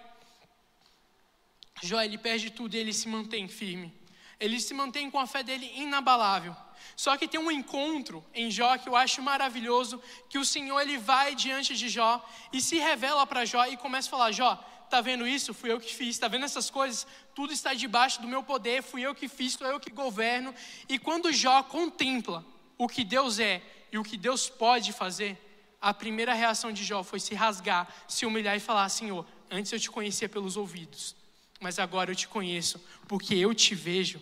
[1.81, 3.93] Jó, ele perde tudo e ele se mantém firme.
[4.39, 6.55] Ele se mantém com a fé dele inabalável.
[6.95, 10.97] Só que tem um encontro em Jó que eu acho maravilhoso, que o Senhor ele
[10.97, 14.55] vai diante de Jó e se revela para Jó e começa a falar: Jó,
[14.89, 15.53] tá vendo isso?
[15.53, 16.17] Fui eu que fiz.
[16.17, 17.05] Tá vendo essas coisas?
[17.35, 18.81] Tudo está debaixo do meu poder.
[18.81, 20.53] Fui eu que fiz, sou eu que governo.
[20.87, 22.45] E quando Jó contempla
[22.77, 23.61] o que Deus é
[23.91, 25.37] e o que Deus pode fazer,
[25.81, 29.79] a primeira reação de Jó foi se rasgar, se humilhar e falar: Senhor, antes eu
[29.79, 31.15] te conhecia pelos ouvidos,
[31.59, 34.19] mas agora eu te conheço porque eu te vejo.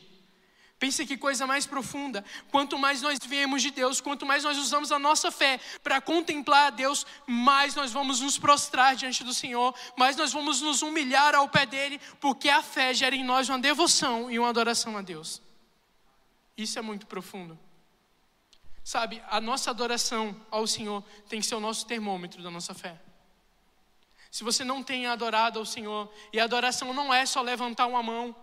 [0.80, 2.24] Pense que coisa mais profunda.
[2.52, 6.68] Quanto mais nós vemos de Deus, quanto mais nós usamos a nossa fé para contemplar
[6.68, 11.34] a Deus, mais nós vamos nos prostrar diante do Senhor, mais nós vamos nos humilhar
[11.34, 15.02] ao pé dele, porque a fé gera em nós uma devoção e uma adoração a
[15.02, 15.42] Deus.
[16.56, 17.58] Isso é muito profundo.
[18.84, 23.02] Sabe, a nossa adoração ao Senhor tem que ser o nosso termômetro da nossa fé.
[24.32, 28.04] Se você não tem adorado ao Senhor, e a adoração não é só levantar uma
[28.04, 28.36] mão,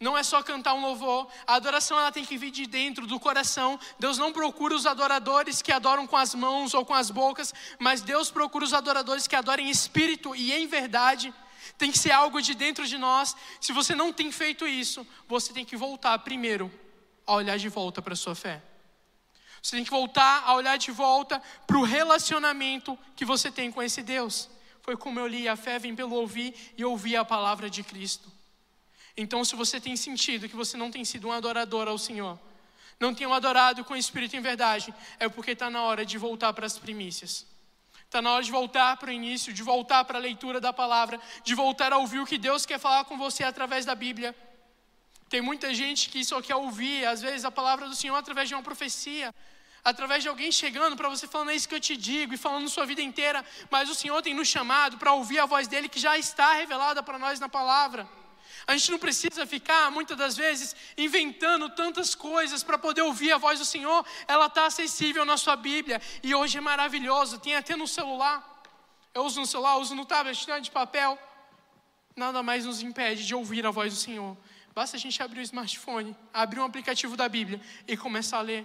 [0.00, 3.18] não é só cantar um louvor, a adoração ela tem que vir de dentro do
[3.20, 3.78] coração.
[3.98, 8.02] Deus não procura os adoradores que adoram com as mãos ou com as bocas, mas
[8.02, 11.32] Deus procura os adoradores que adoram em espírito e em verdade.
[11.78, 13.34] Tem que ser algo de dentro de nós.
[13.60, 16.70] Se você não tem feito isso, você tem que voltar primeiro
[17.26, 18.62] a olhar de volta para a sua fé.
[19.62, 23.82] Você tem que voltar a olhar de volta para o relacionamento que você tem com
[23.82, 24.50] esse Deus.
[24.84, 28.30] Foi como eu li: a fé vem pelo ouvir e ouvir a palavra de Cristo.
[29.16, 32.38] Então, se você tem sentido que você não tem sido um adorador ao Senhor,
[33.00, 36.66] não tem adorado com espírito em verdade, é porque está na hora de voltar para
[36.66, 37.46] as primícias.
[38.04, 41.18] Está na hora de voltar para o início, de voltar para a leitura da palavra,
[41.42, 44.36] de voltar a ouvir o que Deus quer falar com você através da Bíblia.
[45.28, 48.54] Tem muita gente que só quer ouvir, às vezes, a palavra do Senhor através de
[48.54, 49.34] uma profecia,
[49.84, 52.68] através de alguém chegando para você falando é isso que eu te digo e falando
[52.68, 56.00] sua vida inteira, mas o Senhor tem nos chamado para ouvir a voz dele que
[56.00, 58.08] já está revelada para nós na palavra.
[58.66, 63.36] A gente não precisa ficar, muitas das vezes, inventando tantas coisas para poder ouvir a
[63.36, 64.06] voz do Senhor.
[64.26, 66.00] Ela está acessível na sua Bíblia.
[66.22, 67.38] E hoje é maravilhoso.
[67.38, 68.62] Tem até no celular.
[69.12, 71.18] Eu uso no celular, uso no tablet, de papel.
[72.16, 74.34] Nada mais nos impede de ouvir a voz do Senhor.
[74.74, 78.64] Basta a gente abrir o smartphone, abrir um aplicativo da Bíblia e começar a ler.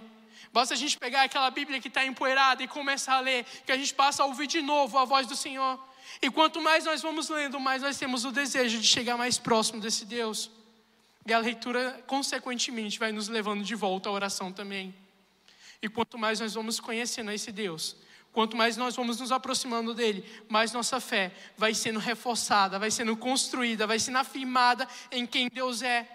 [0.52, 3.76] Basta a gente pegar aquela Bíblia que está empoeirada e começar a ler, que a
[3.76, 5.78] gente passa a ouvir de novo a voz do Senhor.
[6.20, 9.80] E quanto mais nós vamos lendo, mais nós temos o desejo de chegar mais próximo
[9.80, 10.50] desse Deus.
[11.26, 14.94] E a leitura, consequentemente, vai nos levando de volta à oração também.
[15.82, 17.96] E quanto mais nós vamos conhecendo esse Deus,
[18.32, 23.16] quanto mais nós vamos nos aproximando dele, mais nossa fé vai sendo reforçada, vai sendo
[23.16, 26.08] construída, vai sendo afirmada em quem Deus é.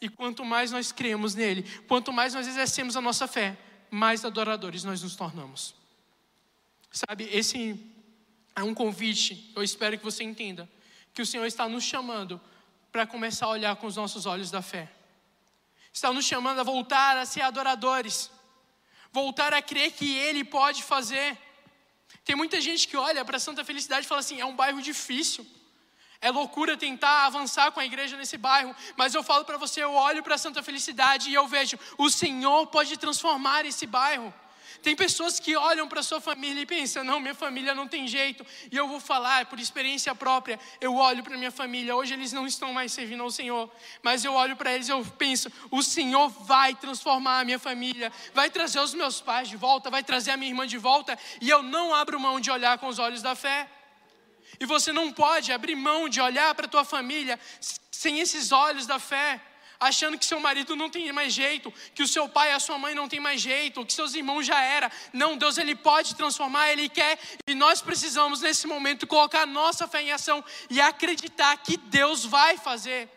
[0.00, 3.58] E quanto mais nós cremos nele, quanto mais nós exercemos a nossa fé,
[3.90, 5.74] mais adoradores nós nos tornamos.
[6.92, 7.78] Sabe, esse
[8.54, 10.68] é um convite, eu espero que você entenda,
[11.14, 12.40] que o Senhor está nos chamando
[12.90, 14.90] para começar a olhar com os nossos olhos da fé.
[15.92, 18.30] Está nos chamando a voltar a ser adoradores,
[19.12, 21.36] voltar a crer que Ele pode fazer.
[22.24, 25.46] Tem muita gente que olha para Santa Felicidade e fala assim: é um bairro difícil.
[26.22, 29.94] É loucura tentar avançar com a igreja nesse bairro, mas eu falo para você, eu
[29.94, 34.32] olho para Santa Felicidade e eu vejo, o Senhor pode transformar esse bairro.
[34.82, 38.46] Tem pessoas que olham para sua família e pensam: não, minha família não tem jeito.
[38.70, 40.58] E eu vou falar por experiência própria.
[40.80, 41.94] Eu olho para minha família.
[41.94, 43.70] Hoje eles não estão mais servindo ao Senhor,
[44.02, 48.10] mas eu olho para eles e eu penso: o Senhor vai transformar a minha família,
[48.32, 51.18] vai trazer os meus pais de volta, vai trazer a minha irmã de volta.
[51.40, 53.68] E eu não abro mão de olhar com os olhos da fé.
[54.58, 57.38] E você não pode abrir mão de olhar para tua família
[57.90, 59.40] sem esses olhos da fé
[59.80, 62.76] achando que seu marido não tem mais jeito, que o seu pai e a sua
[62.76, 64.92] mãe não tem mais jeito, que seus irmãos já era.
[65.10, 70.02] Não, Deus ele pode transformar, ele quer, e nós precisamos nesse momento colocar nossa fé
[70.02, 73.08] em ação e acreditar que Deus vai fazer.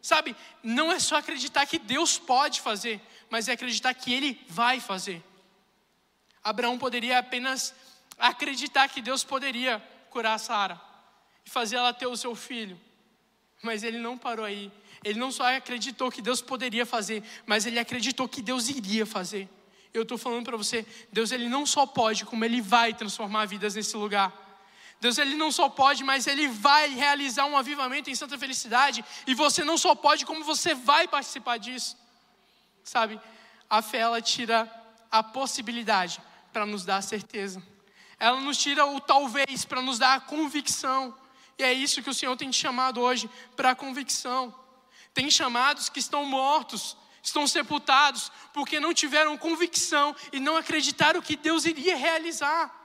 [0.00, 4.78] Sabe, não é só acreditar que Deus pode fazer, mas é acreditar que ele vai
[4.78, 5.22] fazer.
[6.42, 7.74] Abraão poderia apenas
[8.16, 10.80] acreditar que Deus poderia curar Sara
[11.46, 12.78] e fazer ela ter o seu filho.
[13.62, 14.70] Mas ele não parou aí.
[15.02, 19.48] Ele não só acreditou que Deus poderia fazer, mas ele acreditou que Deus iria fazer.
[19.92, 23.74] Eu estou falando para você, Deus ele não só pode, como ele vai transformar vidas
[23.74, 24.32] nesse lugar.
[25.00, 29.02] Deus ele não só pode, mas ele vai realizar um avivamento em Santa Felicidade.
[29.26, 31.96] E você não só pode, como você vai participar disso.
[32.84, 33.18] Sabe?
[33.68, 34.70] A fé ela tira
[35.10, 36.20] a possibilidade
[36.52, 37.62] para nos dar a certeza.
[38.20, 41.16] Ela nos tira o talvez para nos dar a convicção.
[41.58, 44.54] E é isso que o Senhor tem te chamado hoje para a convicção.
[45.14, 51.34] Tem chamados que estão mortos, estão sepultados, porque não tiveram convicção e não acreditaram que
[51.34, 52.76] Deus iria realizar.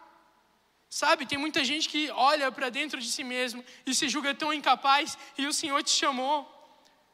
[0.90, 4.54] Sabe, tem muita gente que olha para dentro de si mesmo e se julga tão
[4.54, 6.50] incapaz e o Senhor te chamou.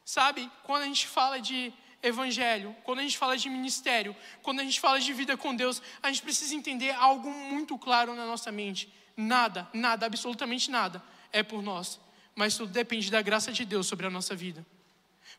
[0.04, 4.64] Sabe, quando a gente fala de evangelho, quando a gente fala de ministério, quando a
[4.64, 8.50] gente fala de vida com Deus, a gente precisa entender algo muito claro na nossa
[8.50, 8.92] mente.
[9.16, 12.00] Nada, nada, absolutamente nada é por nós,
[12.34, 14.66] mas tudo depende da graça de Deus sobre a nossa vida.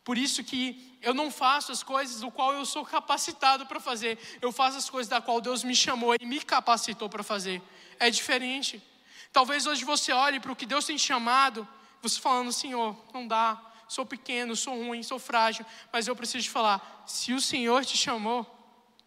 [0.04, 4.18] Por isso que eu não faço as coisas do qual eu sou capacitado para fazer.
[4.42, 7.62] Eu faço as coisas da qual Deus me chamou e me capacitou para fazer.
[8.00, 8.84] É diferente.
[9.32, 11.68] Talvez hoje você olhe para o que Deus tem te chamado,
[12.02, 13.60] você falando, Senhor, não dá,
[13.94, 17.96] sou pequeno, sou ruim, sou frágil, mas eu preciso te falar, se o Senhor te
[17.96, 18.44] chamou,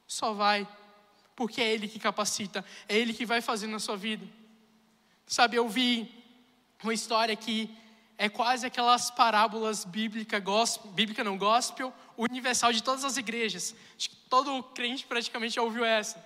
[0.06, 0.66] só vai,
[1.34, 4.24] porque é Ele que capacita, é Ele que vai fazer na sua vida.
[5.26, 6.08] Sabe, eu vi
[6.84, 7.68] uma história que
[8.16, 13.74] é quase aquelas parábolas bíblicas, gospel, bíblica não gospel, universal de todas as igrejas.
[13.96, 16.24] Acho que todo crente praticamente já ouviu essa.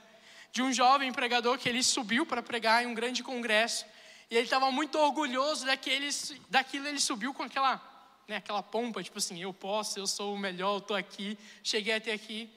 [0.53, 3.87] De um jovem pregador que ele subiu para pregar em um grande congresso
[4.31, 7.90] e ele estava muito orgulhoso daqueles, daquilo ele subiu com aquela
[8.31, 11.95] né, aquela pompa, tipo assim, eu posso, eu sou o melhor, eu estou aqui, cheguei
[11.95, 12.49] até aqui.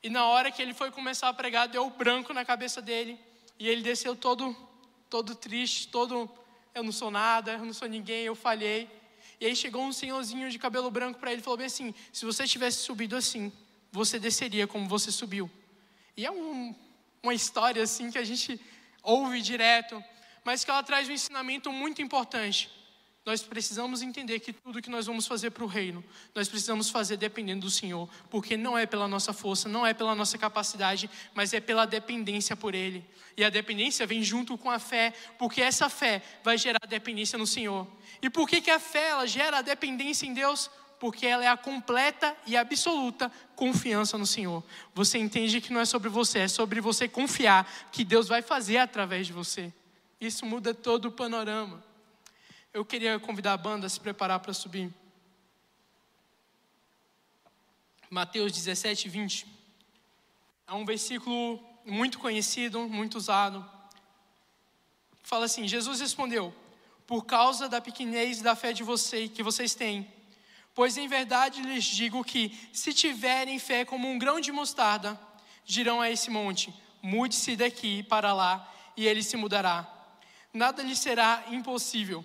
[0.00, 3.18] E na hora que ele foi começar a pregar, deu branco na cabeça dele,
[3.58, 4.56] e ele desceu todo,
[5.10, 6.30] todo triste, todo,
[6.72, 8.88] eu não sou nada, eu não sou ninguém, eu falhei.
[9.40, 12.24] E aí chegou um senhorzinho de cabelo branco para ele e falou bem assim: se
[12.24, 13.52] você tivesse subido assim,
[13.90, 15.50] você desceria como você subiu.
[16.16, 16.72] E é um,
[17.20, 18.60] uma história assim que a gente
[19.02, 20.00] ouve direto,
[20.44, 22.77] mas que ela traz um ensinamento muito importante
[23.28, 26.02] nós precisamos entender que tudo que nós vamos fazer para o reino,
[26.34, 30.14] nós precisamos fazer dependendo do Senhor, porque não é pela nossa força, não é pela
[30.14, 33.04] nossa capacidade, mas é pela dependência por Ele.
[33.36, 37.46] E a dependência vem junto com a fé, porque essa fé vai gerar dependência no
[37.46, 37.86] Senhor.
[38.22, 40.70] E por que, que a fé ela gera a dependência em Deus?
[40.98, 44.64] Porque ela é a completa e absoluta confiança no Senhor.
[44.94, 48.78] Você entende que não é sobre você, é sobre você confiar que Deus vai fazer
[48.78, 49.70] através de você.
[50.18, 51.86] Isso muda todo o panorama.
[52.72, 54.92] Eu queria convidar a banda a se preparar para subir.
[58.10, 59.46] Mateus 17, 20.
[60.66, 63.68] É um versículo muito conhecido, muito usado.
[65.22, 66.54] Fala assim: Jesus respondeu:
[67.06, 70.06] Por causa da pequenez da fé de vocês que vocês têm.
[70.74, 75.18] Pois em verdade lhes digo que, se tiverem fé como um grão de mostarda,
[75.64, 79.90] dirão a esse monte: Mude-se daqui para lá, e ele se mudará.
[80.52, 82.24] Nada lhe será impossível.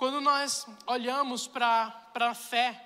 [0.00, 2.82] Quando nós olhamos para a fé,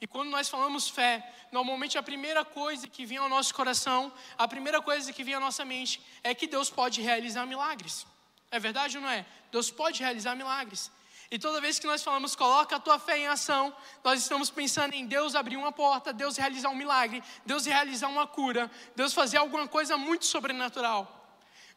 [0.00, 4.46] e quando nós falamos fé, normalmente a primeira coisa que vem ao nosso coração, a
[4.46, 8.06] primeira coisa que vem à nossa mente é que Deus pode realizar milagres.
[8.48, 9.26] É verdade ou não é?
[9.50, 10.88] Deus pode realizar milagres.
[11.32, 14.94] E toda vez que nós falamos, coloca a tua fé em ação, nós estamos pensando
[14.94, 19.38] em Deus abrir uma porta, Deus realizar um milagre, Deus realizar uma cura, Deus fazer
[19.38, 21.21] alguma coisa muito sobrenatural.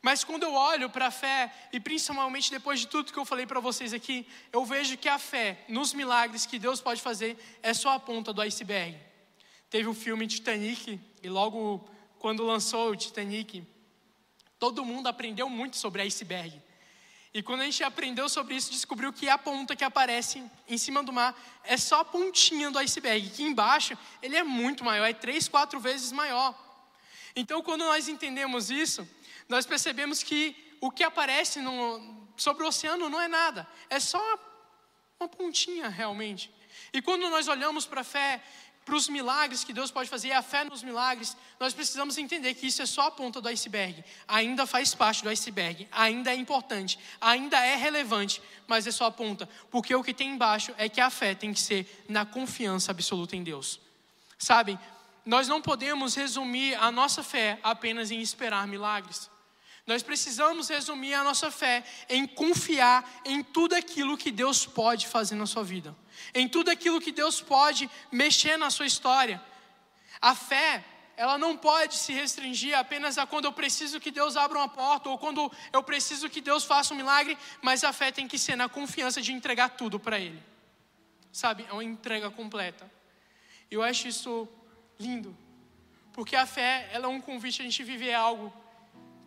[0.06, 3.48] Mas quando eu olho para a fé, e principalmente depois de tudo que eu falei
[3.48, 7.74] para vocês aqui, eu vejo que a fé nos milagres que Deus pode fazer é
[7.74, 8.96] só a ponta do iceberg.
[9.68, 11.90] Teve o filme Titanic, e logo
[12.20, 13.64] quando lançou o Titanic,
[14.60, 16.62] todo mundo aprendeu muito sobre iceberg.
[17.34, 21.02] E quando a gente aprendeu sobre isso, descobriu que a ponta que aparece em cima
[21.02, 25.14] do mar é só a pontinha do iceberg, que embaixo ele é muito maior, é
[25.14, 26.54] três, quatro vezes maior.
[27.36, 29.06] Então, quando nós entendemos isso,
[29.48, 34.22] nós percebemos que o que aparece no, sobre o oceano não é nada, é só
[35.20, 36.54] uma pontinha realmente.
[36.94, 38.42] E quando nós olhamos para a fé,
[38.86, 42.54] para os milagres que Deus pode fazer, e a fé nos milagres, nós precisamos entender
[42.54, 44.04] que isso é só a ponta do iceberg.
[44.28, 49.12] Ainda faz parte do iceberg, ainda é importante, ainda é relevante, mas é só a
[49.12, 49.50] ponta.
[49.72, 53.36] Porque o que tem embaixo é que a fé tem que ser na confiança absoluta
[53.36, 53.80] em Deus.
[54.38, 54.78] Sabe,
[55.26, 59.32] nós não podemos resumir a nossa fé apenas em esperar milagres.
[59.88, 65.36] Nós precisamos resumir a nossa fé em confiar em tudo aquilo que Deus pode fazer
[65.36, 65.96] na sua vida,
[66.34, 69.40] em tudo aquilo que Deus pode mexer na sua história.
[70.20, 70.84] A fé,
[71.16, 75.08] ela não pode se restringir apenas a quando eu preciso que Deus abra uma porta
[75.08, 78.56] ou quando eu preciso que Deus faça um milagre, mas a fé tem que ser
[78.56, 80.42] na confiança de entregar tudo para Ele.
[81.32, 82.92] Sabe, é uma entrega completa.
[83.70, 84.48] Eu acho isso
[84.98, 85.38] lindo,
[86.12, 88.52] porque a fé, ela é um convite a gente viver algo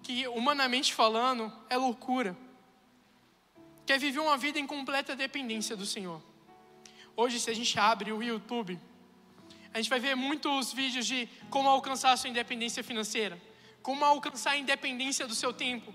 [0.09, 2.35] que, humanamente falando, é loucura.
[3.85, 6.23] Quer viver uma vida em completa dependência do Senhor.
[7.15, 8.81] Hoje, se a gente abre o YouTube,
[9.75, 13.39] a gente vai ver muitos vídeos de como alcançar a sua independência financeira,
[13.83, 15.95] como alcançar a independência do seu tempo.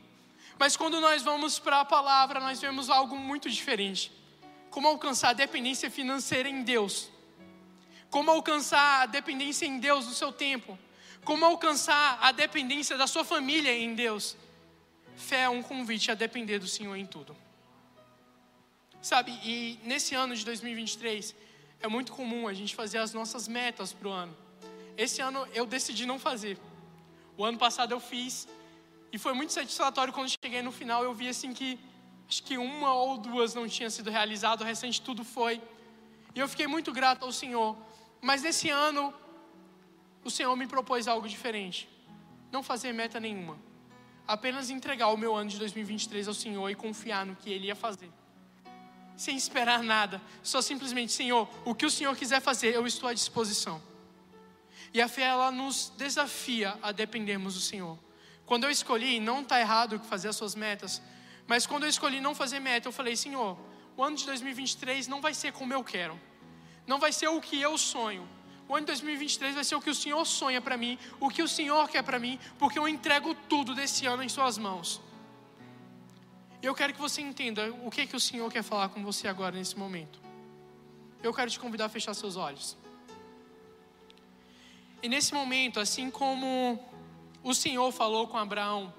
[0.60, 4.12] Mas quando nós vamos para a palavra, nós vemos algo muito diferente.
[4.70, 7.10] Como alcançar a dependência financeira em Deus.
[8.12, 10.78] Como alcançar a dependência em Deus do seu tempo.
[11.24, 14.36] Como alcançar a dependência da sua família em Deus?
[15.16, 17.36] Fé é um convite a depender do Senhor em tudo.
[19.02, 21.34] Sabe, e nesse ano de 2023,
[21.82, 24.36] é muito comum a gente fazer as nossas metas para o ano.
[24.98, 26.58] Esse ano eu decidi não fazer.
[27.38, 28.48] O ano passado eu fiz
[29.12, 31.04] e foi muito satisfatório quando cheguei no final.
[31.04, 31.80] Eu vi assim que
[32.28, 35.62] acho que uma ou duas não tinham sido realizado, o restante tudo foi.
[36.36, 37.78] E eu fiquei muito grato ao Senhor.
[38.22, 39.14] Mas nesse ano,
[40.24, 41.90] o Senhor me propôs algo diferente.
[42.52, 43.58] Não fazer meta nenhuma.
[44.28, 47.76] Apenas entregar o meu ano de 2023 ao Senhor e confiar no que Ele ia
[47.76, 48.10] fazer.
[49.18, 50.22] Sem esperar nada.
[50.42, 53.82] Só simplesmente, Senhor, o que o Senhor quiser fazer, eu estou à disposição.
[54.94, 57.98] E a fé, ela nos desafia a dependermos do Senhor.
[58.46, 61.02] Quando eu escolhi, não está errado fazer as suas metas,
[61.48, 63.58] mas quando eu escolhi não fazer meta, eu falei, Senhor,
[63.98, 66.20] o ano de 2023 não vai ser como eu quero,
[66.86, 68.28] não vai ser o que eu sonho.
[68.68, 71.42] O ano de 2023 vai ser o que o Senhor sonha para mim, o que
[71.42, 75.02] o Senhor quer para mim, porque eu entrego tudo desse ano em Suas mãos.
[76.62, 79.28] E eu quero que você entenda o que, que o Senhor quer falar com você
[79.28, 80.22] agora nesse momento.
[81.22, 82.78] Eu quero te convidar a fechar seus olhos.
[85.02, 86.80] E nesse momento, assim como
[87.44, 88.94] o Senhor falou com Abraão: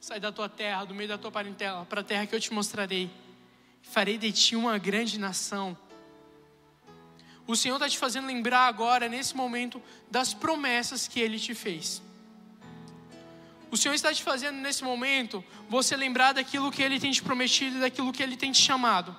[0.00, 2.52] sai da tua terra, do meio da tua parentela, para a terra que eu te
[2.52, 3.10] mostrarei.
[3.82, 5.76] Farei de ti uma grande nação.
[7.52, 12.00] O Senhor está te fazendo lembrar agora, nesse momento, das promessas que Ele te fez.
[13.72, 17.78] O Senhor está te fazendo nesse momento você lembrar daquilo que Ele tem te prometido
[17.78, 19.16] e daquilo que Ele tem te chamado.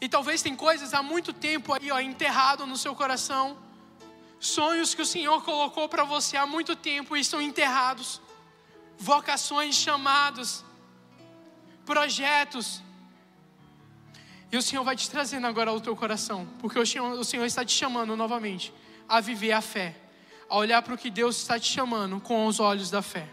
[0.00, 3.56] E talvez tem coisas há muito tempo aí, ó, enterrado no seu coração
[4.40, 8.20] sonhos que o Senhor colocou para você há muito tempo e estão enterrados,
[8.98, 10.64] vocações, chamados,
[11.84, 12.82] projetos.
[14.50, 17.44] E o Senhor vai te trazendo agora ao teu coração, porque o Senhor, o Senhor
[17.44, 18.72] está te chamando novamente
[19.08, 19.96] a viver a fé,
[20.48, 23.28] a olhar para o que Deus está te chamando com os olhos da fé.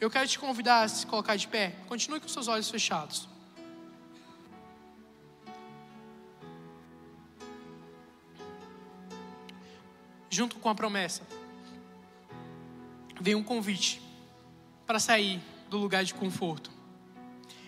[0.00, 3.28] Eu quero te convidar a se colocar de pé, continue com seus olhos fechados.
[10.36, 11.22] junto com a promessa,
[13.18, 14.02] vem um convite
[14.86, 16.70] para sair do lugar de conforto.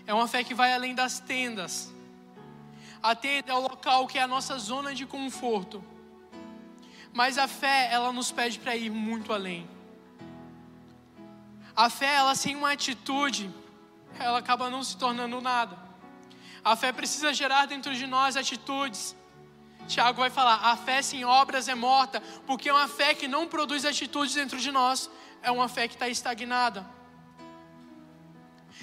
[0.06, 1.90] É uma fé que vai além das tendas.
[3.03, 5.84] A tenda é o local que é a nossa zona de conforto.
[7.12, 9.68] Mas a fé, ela nos pede para ir muito além.
[11.74, 13.51] A fé, ela sem uma atitude,
[14.18, 15.78] ela acaba não se tornando nada.
[16.64, 19.16] A fé precisa gerar dentro de nós atitudes
[19.88, 23.84] Tiago vai falar: a fé sem obras é morta, porque uma fé que não produz
[23.84, 25.11] atitudes dentro de nós,
[25.42, 26.86] é uma fé que está estagnada.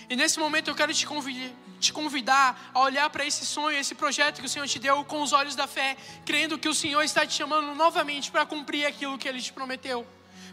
[0.09, 3.95] E nesse momento eu quero te convidar, te convidar a olhar para esse sonho, esse
[3.95, 7.01] projeto que o Senhor te deu com os olhos da fé, crendo que o Senhor
[7.03, 10.05] está te chamando novamente para cumprir aquilo que Ele te prometeu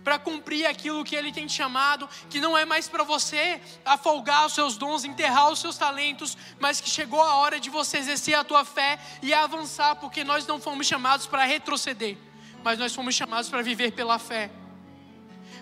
[0.02, 4.46] para cumprir aquilo que Ele tem te chamado, que não é mais para você afolgar
[4.46, 8.34] os seus dons, enterrar os seus talentos, mas que chegou a hora de você exercer
[8.34, 12.16] a tua fé e avançar, porque nós não fomos chamados para retroceder,
[12.64, 14.50] mas nós fomos chamados para viver pela fé.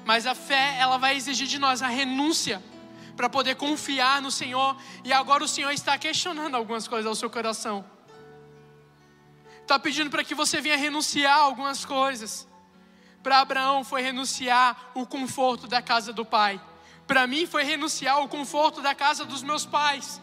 [0.04, 2.62] Mas a fé, ela vai exigir de nós a renúncia
[3.20, 7.28] para poder confiar no Senhor, e agora o Senhor está questionando algumas coisas ao seu
[7.28, 7.84] coração.
[9.60, 12.48] Está pedindo para que você venha renunciar a algumas coisas.
[13.22, 16.58] Para Abraão foi renunciar o conforto da casa do pai.
[17.06, 20.18] Para mim foi renunciar o conforto da casa dos meus pais.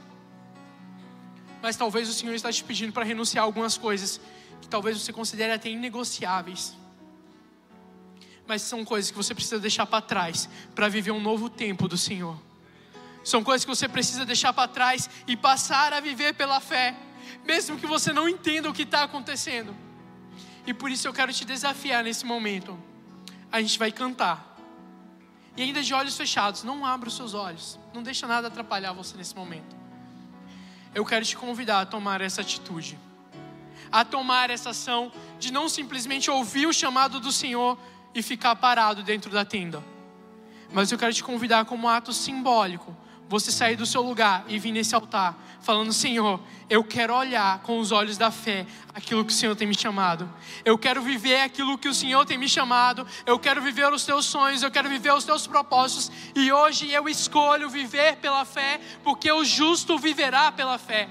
[1.61, 4.19] Mas talvez o Senhor está te pedindo para renunciar algumas coisas
[4.59, 6.75] que talvez você considere até inegociáveis.
[8.47, 11.95] Mas são coisas que você precisa deixar para trás para viver um novo tempo do
[11.95, 12.46] Senhor.
[13.27, 16.95] São coisas que você precisa deixar para trás e passar a viver pela fé,
[17.43, 19.75] mesmo que você não entenda o que está acontecendo.
[20.65, 22.79] E por isso eu quero te desafiar nesse momento.
[23.51, 24.57] A gente vai cantar.
[25.57, 27.77] E ainda de olhos fechados, não abra os seus olhos.
[27.93, 29.75] Não deixa nada atrapalhar você nesse momento.
[30.95, 32.97] Eu quero te convidar a tomar essa atitude.
[33.91, 37.77] A tomar essa ação de não simplesmente ouvir o chamado do Senhor
[38.15, 39.83] e ficar parado dentro da tenda.
[40.71, 42.95] Mas eu quero te convidar como ato simbólico
[43.29, 47.79] você sair do seu lugar e vir nesse altar, falando: Senhor, eu quero olhar com
[47.79, 50.29] os olhos da fé aquilo que o Senhor tem me chamado.
[50.63, 53.05] Eu quero viver aquilo que o Senhor tem me chamado.
[53.25, 56.11] Eu quero viver os teus sonhos, eu quero viver os teus propósitos.
[56.35, 61.07] E hoje eu escolho viver pela fé, porque o justo viverá pela fé.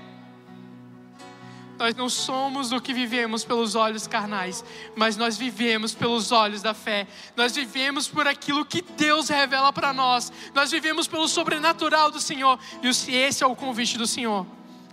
[1.79, 4.65] Nós não somos o que vivemos pelos olhos carnais,
[4.95, 7.07] mas nós vivemos pelos olhos da fé.
[7.37, 10.33] Nós vivemos por aquilo que Deus revela para nós.
[10.55, 12.59] Nós vivemos pelo sobrenatural do Senhor.
[12.83, 14.47] E esse é o convite do Senhor.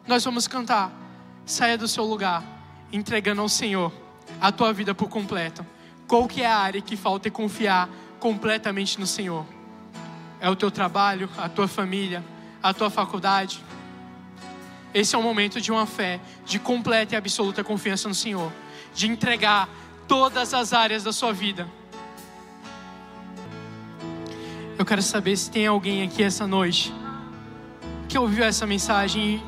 [0.06, 0.92] Nós vamos cantar.
[1.46, 2.44] Saia do seu lugar,
[2.92, 3.92] entregando ao Senhor
[4.40, 5.66] a tua vida por completo.
[6.08, 9.46] Qual que é a área que falta é confiar completamente no Senhor?
[10.40, 12.24] É o teu trabalho, a tua família,
[12.62, 13.64] a tua faculdade,
[14.94, 18.52] esse é o momento de uma fé de completa e absoluta confiança no Senhor,
[18.94, 19.68] de entregar
[20.08, 21.68] todas as áreas da sua vida.
[24.78, 26.94] Eu quero saber se tem alguém aqui essa noite
[28.08, 29.44] que ouviu essa mensagem e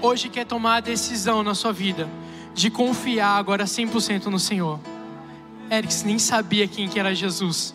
[0.00, 2.08] hoje quer tomar a decisão na sua vida
[2.54, 4.80] de confiar agora 100% no Senhor.
[5.70, 7.74] Eric nem sabia quem que era Jesus.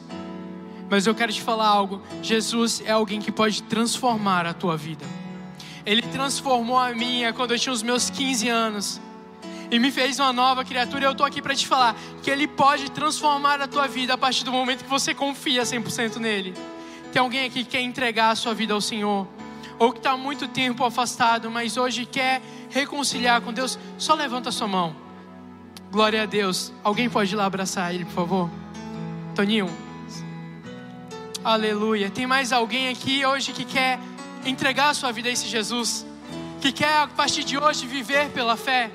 [0.90, 2.02] Mas eu quero te falar algo.
[2.22, 5.06] Jesus é alguém que pode transformar a tua vida.
[5.86, 9.02] Ele transformou a minha quando eu tinha os meus 15 anos.
[9.70, 11.04] E me fez uma nova criatura.
[11.04, 14.18] E eu estou aqui para te falar que Ele pode transformar a tua vida a
[14.18, 16.54] partir do momento que você confia 100% nele.
[17.12, 19.28] Tem alguém aqui que quer entregar a sua vida ao Senhor?
[19.80, 23.78] Ou que está muito tempo afastado, mas hoje quer reconciliar com Deus?
[23.98, 24.96] Só levanta a sua mão.
[25.92, 26.72] Glória a Deus.
[26.84, 28.50] Alguém pode ir lá abraçar ele, por favor?
[29.36, 29.70] Toninho.
[31.44, 32.10] Aleluia.
[32.10, 34.00] Tem mais alguém aqui hoje que quer
[34.46, 36.06] entregar a sua vida a esse Jesus,
[36.62, 38.92] que quer a partir de hoje viver pela fé,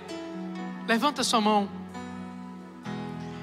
[0.87, 1.69] levanta sua mão.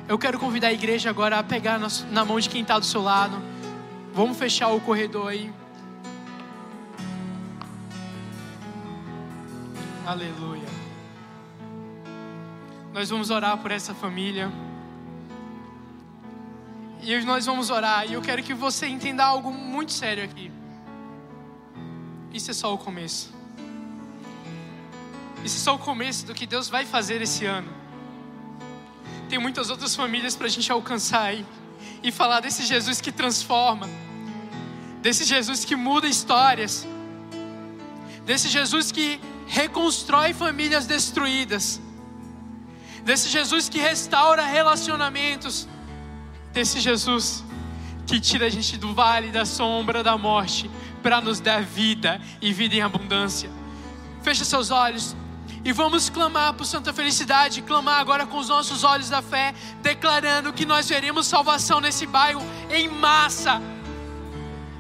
[0.08, 1.80] Eu quero convidar a igreja agora a pegar
[2.12, 3.42] na mão de quem está do seu lado.
[4.14, 5.52] Vamos fechar o corredor aí.
[10.06, 10.70] Aleluia.
[12.94, 14.52] Nós vamos orar por essa família.
[17.02, 18.08] E nós vamos orar.
[18.08, 20.52] E eu quero que você entenda algo muito sério aqui.
[22.36, 23.34] Isso é só o começo.
[25.42, 27.72] Isso é só o começo do que Deus vai fazer esse ano.
[29.30, 31.46] Tem muitas outras famílias para a gente alcançar aí
[32.04, 33.88] e falar desse Jesus que transforma,
[35.02, 36.86] desse Jesus que muda histórias,
[38.26, 39.18] desse Jesus que
[39.48, 41.80] reconstrói famílias destruídas,
[43.06, 45.70] desse Jesus que restaura relacionamentos,
[46.52, 47.46] desse Jesus
[48.06, 50.70] que tira a gente do vale da sombra da morte
[51.06, 53.48] para nos dar vida e vida em abundância.
[54.24, 55.16] Feche seus olhos
[55.64, 59.54] e vamos clamar por santa felicidade, clamar agora com os nossos olhos da fé,
[59.84, 62.42] declarando que nós veremos salvação nesse bairro
[62.72, 63.62] em massa.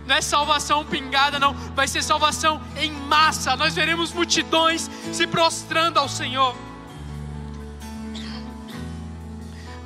[0.07, 3.55] Não é salvação pingada, não, vai ser salvação em massa.
[3.55, 6.55] Nós veremos multidões se prostrando ao Senhor.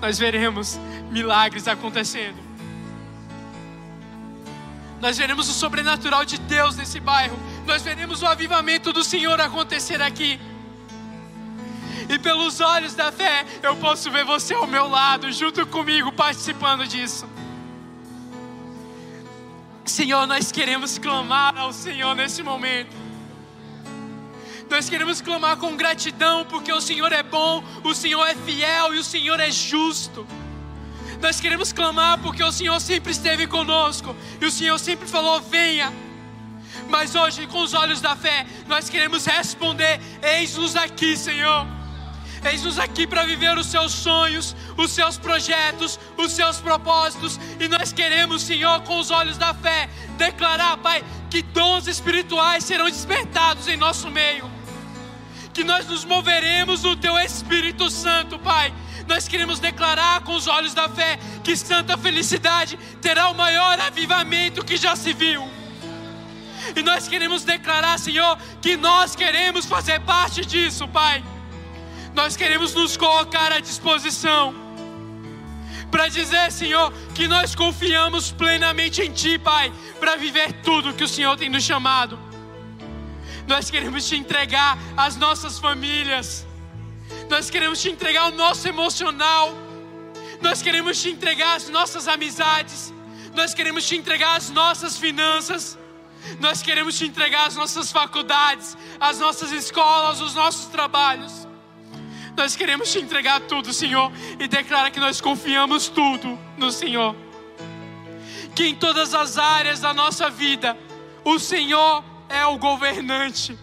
[0.02, 0.80] Nós veremos
[1.12, 2.49] milagres acontecendo
[5.02, 10.02] nós veremos o sobrenatural de Deus nesse bairro, nós veremos o avivamento do Senhor acontecer
[10.02, 10.40] aqui.
[12.10, 16.88] E pelos olhos da fé, eu posso ver você ao meu lado, junto comigo, participando
[16.88, 17.28] disso.
[19.86, 22.96] Senhor, nós queremos clamar ao Senhor nesse momento.
[24.70, 29.00] Nós queremos clamar com gratidão, porque o Senhor é bom, o Senhor é fiel e
[29.00, 30.28] o Senhor é justo.
[31.22, 35.92] Nós queremos clamar porque o Senhor sempre esteve conosco e o Senhor sempre falou: venha.
[36.88, 41.68] Mas hoje, com os olhos da fé, nós queremos responder: eis-nos aqui, Senhor.
[42.44, 47.92] Eis-nos aqui para viver os seus sonhos, os seus projetos, os seus propósitos, e nós
[47.92, 53.76] queremos, Senhor, com os olhos da fé, declarar, Pai, que dons espirituais serão despertados em
[53.76, 54.50] nosso meio,
[55.54, 58.74] que nós nos moveremos no Teu Espírito Santo, Pai,
[59.10, 64.64] nós queremos declarar com os olhos da fé que Santa Felicidade terá o maior avivamento
[64.64, 65.50] que já se viu.
[66.76, 71.24] E nós queremos declarar, Senhor, que nós queremos fazer parte disso, Pai.
[72.14, 74.54] Nós queremos nos colocar à disposição
[75.90, 81.08] para dizer, Senhor, que nós confiamos plenamente em Ti, Pai, para viver tudo que o
[81.08, 82.20] Senhor tem nos chamado.
[83.48, 86.46] Nós queremos te entregar as nossas famílias.
[87.30, 89.54] Nós queremos te entregar o nosso emocional.
[90.42, 92.94] Nós queremos te entregar as nossas amizades.
[93.36, 95.78] Nós queremos te entregar as nossas finanças.
[96.40, 101.48] Nós queremos te entregar as nossas faculdades, as nossas escolas, os nossos trabalhos.
[102.36, 107.16] Nós queremos te entregar tudo, Senhor, e declarar que nós confiamos tudo no Senhor.
[108.56, 110.78] Que em todas as áreas da nossa vida,
[111.24, 113.58] o Senhor é o governante.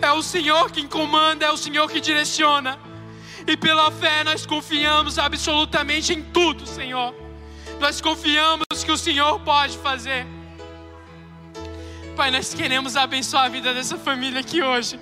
[0.00, 2.78] É o Senhor quem comanda, é o Senhor que direciona
[3.48, 7.14] e pela fé nós confiamos absolutamente em tudo, Senhor.
[7.80, 10.26] Nós confiamos que o Senhor pode fazer.
[12.14, 15.00] Pai, nós queremos abençoar a vida dessa família aqui hoje.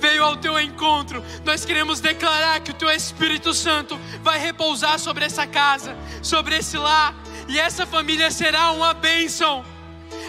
[0.00, 5.24] Veio ao teu encontro, nós queremos declarar que o teu Espírito Santo vai repousar sobre
[5.24, 7.14] essa casa, sobre esse lar,
[7.48, 9.62] e essa família será uma bênção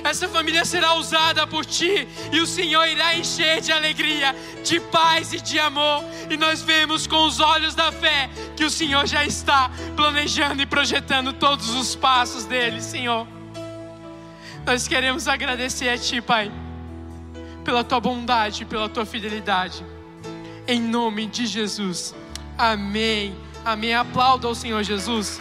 [0.10, 5.34] essa família será usada por ti e o Senhor irá encher de alegria, de paz
[5.34, 6.04] e de amor.
[6.30, 10.66] E nós vemos com os olhos da fé que o Senhor já está planejando e
[10.66, 13.28] projetando todos os passos dele, Senhor.
[14.66, 16.52] Nós queremos agradecer a Ti, Pai,
[17.64, 19.86] pela tua bondade, pela tua fidelidade.
[20.68, 22.14] Em nome de Jesus.
[22.58, 23.36] Amém.
[23.64, 23.94] Amém.
[23.94, 25.40] Aplauda ao Senhor Jesus.